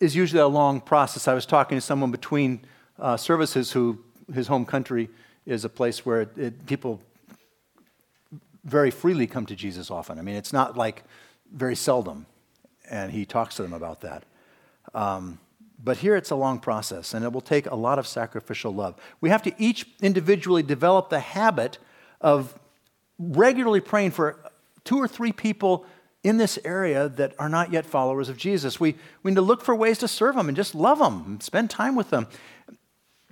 is 0.00 0.14
usually 0.14 0.42
a 0.42 0.46
long 0.46 0.80
process. 0.80 1.26
I 1.26 1.32
was 1.32 1.46
talking 1.46 1.78
to 1.78 1.80
someone 1.80 2.10
between 2.10 2.66
uh, 2.98 3.16
services 3.16 3.72
who 3.72 4.04
his 4.32 4.46
home 4.46 4.64
country 4.64 5.08
is 5.46 5.64
a 5.64 5.68
place 5.68 6.06
where 6.06 6.22
it, 6.22 6.38
it, 6.38 6.66
people 6.66 7.00
very 8.64 8.90
freely 8.90 9.26
come 9.26 9.46
to 9.46 9.56
Jesus 9.56 9.90
often. 9.90 10.18
I 10.18 10.22
mean, 10.22 10.36
it's 10.36 10.52
not 10.52 10.76
like 10.76 11.02
very 11.52 11.74
seldom, 11.74 12.26
and 12.88 13.10
he 13.12 13.24
talks 13.24 13.56
to 13.56 13.62
them 13.62 13.72
about 13.72 14.00
that. 14.02 14.24
Um, 14.94 15.38
but 15.82 15.96
here 15.96 16.14
it's 16.14 16.30
a 16.30 16.36
long 16.36 16.60
process, 16.60 17.12
and 17.12 17.24
it 17.24 17.32
will 17.32 17.40
take 17.40 17.66
a 17.66 17.74
lot 17.74 17.98
of 17.98 18.06
sacrificial 18.06 18.72
love. 18.72 18.94
We 19.20 19.30
have 19.30 19.42
to 19.42 19.54
each 19.58 19.86
individually 20.00 20.62
develop 20.62 21.10
the 21.10 21.20
habit 21.20 21.78
of 22.20 22.58
regularly 23.18 23.80
praying 23.80 24.12
for 24.12 24.38
two 24.84 24.98
or 24.98 25.08
three 25.08 25.32
people 25.32 25.84
in 26.22 26.36
this 26.36 26.58
area 26.64 27.08
that 27.08 27.34
are 27.38 27.48
not 27.48 27.72
yet 27.72 27.84
followers 27.84 28.28
of 28.28 28.36
Jesus. 28.36 28.78
We, 28.78 28.94
we 29.24 29.32
need 29.32 29.36
to 29.36 29.42
look 29.42 29.62
for 29.62 29.74
ways 29.74 29.98
to 29.98 30.08
serve 30.08 30.36
them 30.36 30.48
and 30.48 30.56
just 30.56 30.74
love 30.74 31.00
them 31.00 31.24
and 31.26 31.42
spend 31.42 31.68
time 31.68 31.96
with 31.96 32.10
them. 32.10 32.28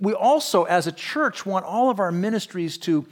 We 0.01 0.13
also, 0.13 0.63
as 0.63 0.87
a 0.87 0.91
church, 0.91 1.45
want 1.45 1.63
all 1.63 1.91
of 1.91 1.99
our 1.99 2.11
ministries 2.11 2.79
to 2.79 3.05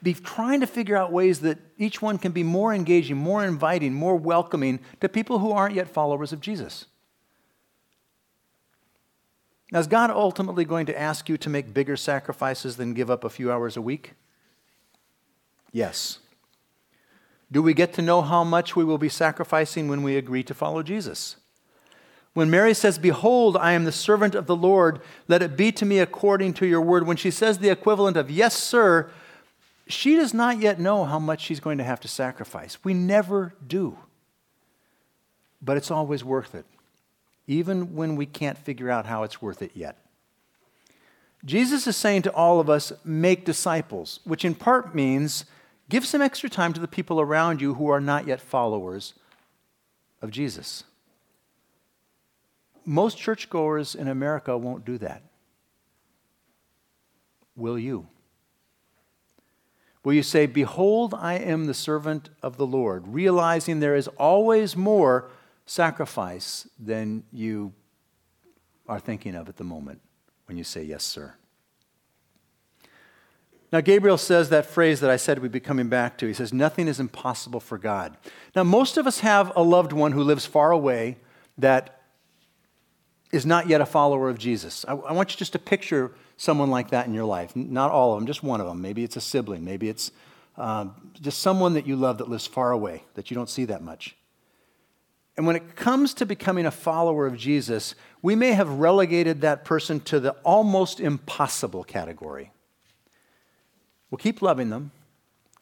be 0.00 0.14
trying 0.14 0.60
to 0.60 0.66
figure 0.66 0.96
out 0.96 1.10
ways 1.10 1.40
that 1.40 1.58
each 1.76 2.00
one 2.00 2.18
can 2.18 2.30
be 2.30 2.44
more 2.44 2.72
engaging, 2.72 3.16
more 3.16 3.44
inviting, 3.44 3.92
more 3.92 4.14
welcoming 4.14 4.78
to 5.00 5.08
people 5.08 5.40
who 5.40 5.50
aren't 5.50 5.74
yet 5.74 5.88
followers 5.88 6.32
of 6.32 6.40
Jesus. 6.40 6.86
Now, 9.72 9.80
is 9.80 9.88
God 9.88 10.10
ultimately 10.10 10.64
going 10.64 10.86
to 10.86 10.98
ask 10.98 11.28
you 11.28 11.36
to 11.38 11.50
make 11.50 11.74
bigger 11.74 11.96
sacrifices 11.96 12.76
than 12.76 12.94
give 12.94 13.10
up 13.10 13.24
a 13.24 13.28
few 13.28 13.50
hours 13.50 13.76
a 13.76 13.82
week? 13.82 14.12
Yes. 15.72 16.20
Do 17.50 17.60
we 17.60 17.74
get 17.74 17.92
to 17.94 18.02
know 18.02 18.22
how 18.22 18.44
much 18.44 18.76
we 18.76 18.84
will 18.84 18.98
be 18.98 19.08
sacrificing 19.08 19.88
when 19.88 20.04
we 20.04 20.16
agree 20.16 20.44
to 20.44 20.54
follow 20.54 20.84
Jesus? 20.84 21.36
When 22.38 22.50
Mary 22.50 22.72
says, 22.72 23.00
Behold, 23.00 23.56
I 23.56 23.72
am 23.72 23.82
the 23.82 23.90
servant 23.90 24.36
of 24.36 24.46
the 24.46 24.54
Lord, 24.54 25.00
let 25.26 25.42
it 25.42 25.56
be 25.56 25.72
to 25.72 25.84
me 25.84 25.98
according 25.98 26.54
to 26.54 26.66
your 26.68 26.80
word, 26.80 27.04
when 27.04 27.16
she 27.16 27.32
says 27.32 27.58
the 27.58 27.68
equivalent 27.68 28.16
of, 28.16 28.30
Yes, 28.30 28.56
sir, 28.56 29.10
she 29.88 30.14
does 30.14 30.32
not 30.32 30.60
yet 30.60 30.78
know 30.78 31.04
how 31.04 31.18
much 31.18 31.40
she's 31.40 31.58
going 31.58 31.78
to 31.78 31.84
have 31.84 31.98
to 31.98 32.06
sacrifice. 32.06 32.78
We 32.84 32.94
never 32.94 33.54
do. 33.66 33.98
But 35.60 35.78
it's 35.78 35.90
always 35.90 36.22
worth 36.22 36.54
it 36.54 36.64
even 37.48 37.96
when 37.96 38.14
we 38.14 38.24
can't 38.24 38.56
figure 38.56 38.88
out 38.88 39.06
how 39.06 39.24
it's 39.24 39.42
worth 39.42 39.60
it 39.60 39.72
yet. 39.74 39.96
Jesus 41.44 41.88
is 41.88 41.96
saying 41.96 42.22
to 42.22 42.32
all 42.32 42.60
of 42.60 42.70
us, 42.70 42.92
make 43.04 43.44
disciples, 43.44 44.20
which 44.22 44.44
in 44.44 44.54
part 44.54 44.94
means 44.94 45.44
give 45.88 46.06
some 46.06 46.22
extra 46.22 46.48
time 46.48 46.72
to 46.72 46.80
the 46.80 46.86
people 46.86 47.20
around 47.20 47.60
you 47.60 47.74
who 47.74 47.88
are 47.88 48.00
not 48.00 48.28
yet 48.28 48.40
followers 48.40 49.14
of 50.22 50.30
Jesus. 50.30 50.84
Most 52.88 53.18
churchgoers 53.18 53.94
in 53.94 54.08
America 54.08 54.56
won't 54.56 54.86
do 54.86 54.96
that. 54.96 55.22
Will 57.54 57.78
you? 57.78 58.08
Will 60.02 60.14
you 60.14 60.22
say, 60.22 60.46
Behold, 60.46 61.12
I 61.12 61.34
am 61.34 61.66
the 61.66 61.74
servant 61.74 62.30
of 62.42 62.56
the 62.56 62.66
Lord, 62.66 63.06
realizing 63.08 63.80
there 63.80 63.94
is 63.94 64.08
always 64.16 64.74
more 64.74 65.30
sacrifice 65.66 66.66
than 66.78 67.24
you 67.30 67.74
are 68.88 68.98
thinking 68.98 69.34
of 69.34 69.50
at 69.50 69.58
the 69.58 69.64
moment 69.64 70.00
when 70.46 70.56
you 70.56 70.64
say, 70.64 70.82
Yes, 70.82 71.04
sir. 71.04 71.34
Now, 73.70 73.82
Gabriel 73.82 74.16
says 74.16 74.48
that 74.48 74.64
phrase 74.64 75.00
that 75.00 75.10
I 75.10 75.18
said 75.18 75.40
we'd 75.40 75.52
be 75.52 75.60
coming 75.60 75.90
back 75.90 76.16
to. 76.18 76.26
He 76.26 76.32
says, 76.32 76.54
Nothing 76.54 76.88
is 76.88 76.98
impossible 76.98 77.60
for 77.60 77.76
God. 77.76 78.16
Now, 78.56 78.64
most 78.64 78.96
of 78.96 79.06
us 79.06 79.20
have 79.20 79.52
a 79.54 79.62
loved 79.62 79.92
one 79.92 80.12
who 80.12 80.22
lives 80.22 80.46
far 80.46 80.70
away 80.70 81.18
that 81.58 81.97
is 83.30 83.44
not 83.44 83.68
yet 83.68 83.80
a 83.80 83.86
follower 83.86 84.28
of 84.28 84.38
Jesus. 84.38 84.84
I, 84.88 84.92
I 84.92 85.12
want 85.12 85.32
you 85.32 85.36
just 85.36 85.52
to 85.52 85.58
picture 85.58 86.12
someone 86.36 86.70
like 86.70 86.90
that 86.90 87.06
in 87.06 87.14
your 87.14 87.24
life. 87.24 87.54
Not 87.54 87.90
all 87.90 88.14
of 88.14 88.20
them, 88.20 88.26
just 88.26 88.42
one 88.42 88.60
of 88.60 88.66
them. 88.66 88.80
Maybe 88.80 89.04
it's 89.04 89.16
a 89.16 89.20
sibling, 89.20 89.64
maybe 89.64 89.88
it's 89.88 90.12
um, 90.56 90.94
just 91.20 91.40
someone 91.40 91.74
that 91.74 91.86
you 91.86 91.96
love 91.96 92.18
that 92.18 92.28
lives 92.28 92.46
far 92.46 92.72
away, 92.72 93.04
that 93.14 93.30
you 93.30 93.34
don't 93.34 93.50
see 93.50 93.64
that 93.66 93.82
much. 93.82 94.16
And 95.36 95.46
when 95.46 95.54
it 95.54 95.76
comes 95.76 96.14
to 96.14 96.26
becoming 96.26 96.66
a 96.66 96.70
follower 96.72 97.24
of 97.24 97.36
Jesus, 97.36 97.94
we 98.22 98.34
may 98.34 98.52
have 98.52 98.68
relegated 98.68 99.40
that 99.42 99.64
person 99.64 100.00
to 100.00 100.18
the 100.18 100.32
almost 100.42 100.98
impossible 100.98 101.84
category. 101.84 102.50
We'll 104.10 104.18
keep 104.18 104.42
loving 104.42 104.70
them, 104.70 104.90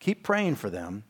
keep 0.00 0.22
praying 0.22 0.55
for 0.55 0.70
them, 0.70 1.05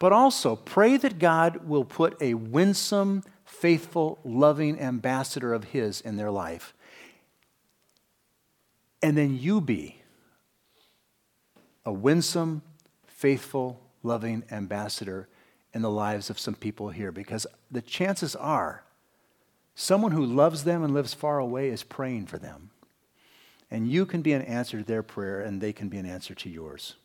but 0.00 0.12
also 0.12 0.56
pray 0.56 0.96
that 0.96 1.20
God 1.20 1.68
will 1.68 1.84
put 1.84 2.20
a 2.20 2.34
winsome, 2.34 3.22
faithful, 3.52 4.18
loving 4.24 4.80
ambassador 4.80 5.52
of 5.52 5.64
His 5.64 6.00
in 6.00 6.16
their 6.16 6.30
life. 6.30 6.74
And 9.02 9.16
then 9.16 9.38
you 9.38 9.60
be 9.60 10.00
a 11.84 11.92
winsome, 11.92 12.62
faithful, 13.06 13.80
loving 14.02 14.42
ambassador 14.50 15.28
in 15.74 15.82
the 15.82 15.90
lives 15.90 16.30
of 16.30 16.38
some 16.38 16.54
people 16.54 16.90
here 16.90 17.12
because 17.12 17.46
the 17.70 17.82
chances 17.82 18.34
are 18.34 18.84
someone 19.74 20.12
who 20.12 20.24
loves 20.24 20.64
them 20.64 20.82
and 20.82 20.94
lives 20.94 21.14
far 21.14 21.38
away 21.38 21.68
is 21.68 21.82
praying 21.82 22.26
for 22.26 22.38
them. 22.38 22.70
And 23.70 23.88
you 23.88 24.06
can 24.06 24.22
be 24.22 24.32
an 24.32 24.42
answer 24.42 24.78
to 24.78 24.84
their 24.84 25.02
prayer, 25.02 25.40
and 25.40 25.60
they 25.60 25.72
can 25.72 25.88
be 25.88 25.96
an 25.96 26.04
answer 26.04 26.34
to 26.34 26.50
yours. 26.50 26.96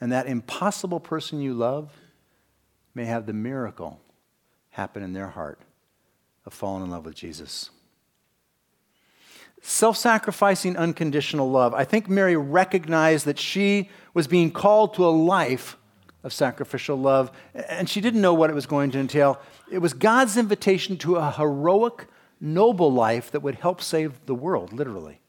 And 0.00 0.12
that 0.12 0.26
impossible 0.26 1.00
person 1.00 1.40
you 1.40 1.54
love 1.54 1.92
may 2.94 3.04
have 3.04 3.26
the 3.26 3.32
miracle 3.32 4.00
happen 4.76 5.02
in 5.02 5.14
their 5.14 5.28
heart 5.28 5.58
of 6.44 6.52
falling 6.52 6.84
in 6.84 6.90
love 6.90 7.06
with 7.06 7.14
Jesus. 7.14 7.70
Self 9.62 9.96
sacrificing, 9.96 10.76
unconditional 10.76 11.50
love. 11.50 11.72
I 11.72 11.84
think 11.84 12.10
Mary 12.10 12.36
recognized 12.36 13.24
that 13.24 13.38
she 13.38 13.88
was 14.12 14.26
being 14.26 14.50
called 14.50 14.92
to 14.94 15.06
a 15.06 15.08
life 15.08 15.78
of 16.22 16.30
sacrificial 16.30 16.98
love, 16.98 17.32
and 17.54 17.88
she 17.88 18.02
didn't 18.02 18.20
know 18.20 18.34
what 18.34 18.50
it 18.50 18.54
was 18.54 18.66
going 18.66 18.90
to 18.90 18.98
entail. 18.98 19.40
It 19.72 19.78
was 19.78 19.94
God's 19.94 20.36
invitation 20.36 20.98
to 20.98 21.16
a 21.16 21.30
heroic, 21.30 22.06
noble 22.38 22.92
life 22.92 23.30
that 23.30 23.40
would 23.40 23.54
help 23.54 23.80
save 23.80 24.26
the 24.26 24.34
world, 24.34 24.74
literally, 24.74 25.20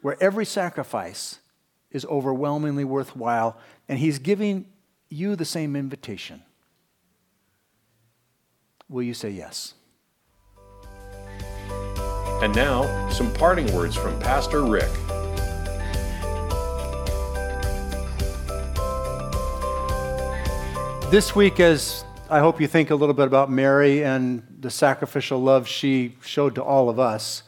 where 0.00 0.16
every 0.22 0.46
sacrifice 0.46 1.40
is 1.90 2.04
overwhelmingly 2.04 2.84
worthwhile, 2.84 3.58
and 3.88 3.98
He's 3.98 4.20
giving 4.20 4.66
you 5.08 5.34
the 5.34 5.44
same 5.44 5.74
invitation. 5.74 6.42
Will 8.88 9.02
you 9.02 9.14
say 9.14 9.30
yes? 9.30 9.74
And 12.42 12.54
now, 12.54 13.08
some 13.08 13.32
parting 13.32 13.72
words 13.74 13.96
from 13.96 14.18
Pastor 14.20 14.62
Rick. 14.62 14.90
This 21.10 21.34
week, 21.34 21.60
as 21.60 22.04
I 22.28 22.40
hope 22.40 22.60
you 22.60 22.66
think 22.66 22.90
a 22.90 22.94
little 22.94 23.14
bit 23.14 23.26
about 23.26 23.50
Mary 23.50 24.04
and 24.04 24.42
the 24.60 24.70
sacrificial 24.70 25.40
love 25.40 25.66
she 25.66 26.16
showed 26.20 26.54
to 26.56 26.62
all 26.62 26.88
of 26.88 27.00
us, 27.00 27.42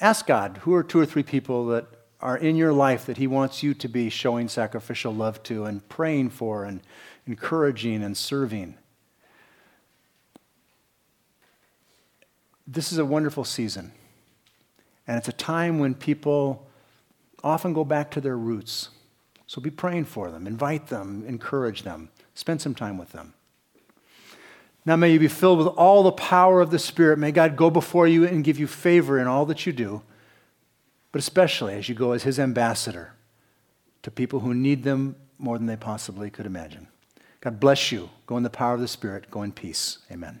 ask 0.00 0.26
God 0.26 0.58
who 0.58 0.74
are 0.74 0.82
two 0.82 0.98
or 0.98 1.06
three 1.06 1.22
people 1.22 1.66
that 1.66 1.86
are 2.20 2.36
in 2.36 2.56
your 2.56 2.72
life 2.72 3.04
that 3.06 3.16
He 3.16 3.26
wants 3.26 3.62
you 3.62 3.74
to 3.74 3.88
be 3.88 4.08
showing 4.10 4.48
sacrificial 4.48 5.14
love 5.14 5.42
to 5.42 5.64
and 5.64 5.86
praying 5.88 6.30
for 6.30 6.64
and 6.64 6.80
encouraging 7.26 8.02
and 8.02 8.16
serving. 8.16 8.76
This 12.66 12.92
is 12.92 12.98
a 12.98 13.04
wonderful 13.04 13.44
season. 13.44 13.92
And 15.06 15.18
it's 15.18 15.28
a 15.28 15.32
time 15.32 15.78
when 15.78 15.94
people 15.94 16.66
often 17.42 17.72
go 17.72 17.84
back 17.84 18.10
to 18.12 18.20
their 18.20 18.38
roots. 18.38 18.88
So 19.46 19.60
be 19.60 19.70
praying 19.70 20.06
for 20.06 20.30
them, 20.30 20.46
invite 20.46 20.88
them, 20.88 21.24
encourage 21.26 21.82
them, 21.82 22.08
spend 22.34 22.62
some 22.62 22.74
time 22.74 22.96
with 22.96 23.12
them. 23.12 23.34
Now 24.86 24.96
may 24.96 25.12
you 25.12 25.18
be 25.18 25.28
filled 25.28 25.58
with 25.58 25.68
all 25.68 26.02
the 26.02 26.12
power 26.12 26.60
of 26.60 26.70
the 26.70 26.78
Spirit. 26.78 27.18
May 27.18 27.32
God 27.32 27.56
go 27.56 27.70
before 27.70 28.06
you 28.06 28.26
and 28.26 28.44
give 28.44 28.58
you 28.58 28.66
favor 28.66 29.18
in 29.18 29.26
all 29.26 29.46
that 29.46 29.66
you 29.66 29.72
do, 29.72 30.02
but 31.12 31.20
especially 31.20 31.74
as 31.74 31.88
you 31.88 31.94
go 31.94 32.12
as 32.12 32.22
His 32.22 32.38
ambassador 32.38 33.12
to 34.02 34.10
people 34.10 34.40
who 34.40 34.54
need 34.54 34.82
them 34.82 35.16
more 35.38 35.58
than 35.58 35.66
they 35.66 35.76
possibly 35.76 36.30
could 36.30 36.46
imagine. 36.46 36.88
God 37.40 37.60
bless 37.60 37.92
you. 37.92 38.10
Go 38.26 38.36
in 38.36 38.42
the 38.42 38.50
power 38.50 38.74
of 38.74 38.80
the 38.80 38.88
Spirit. 38.88 39.30
Go 39.30 39.42
in 39.42 39.52
peace. 39.52 39.98
Amen. 40.10 40.40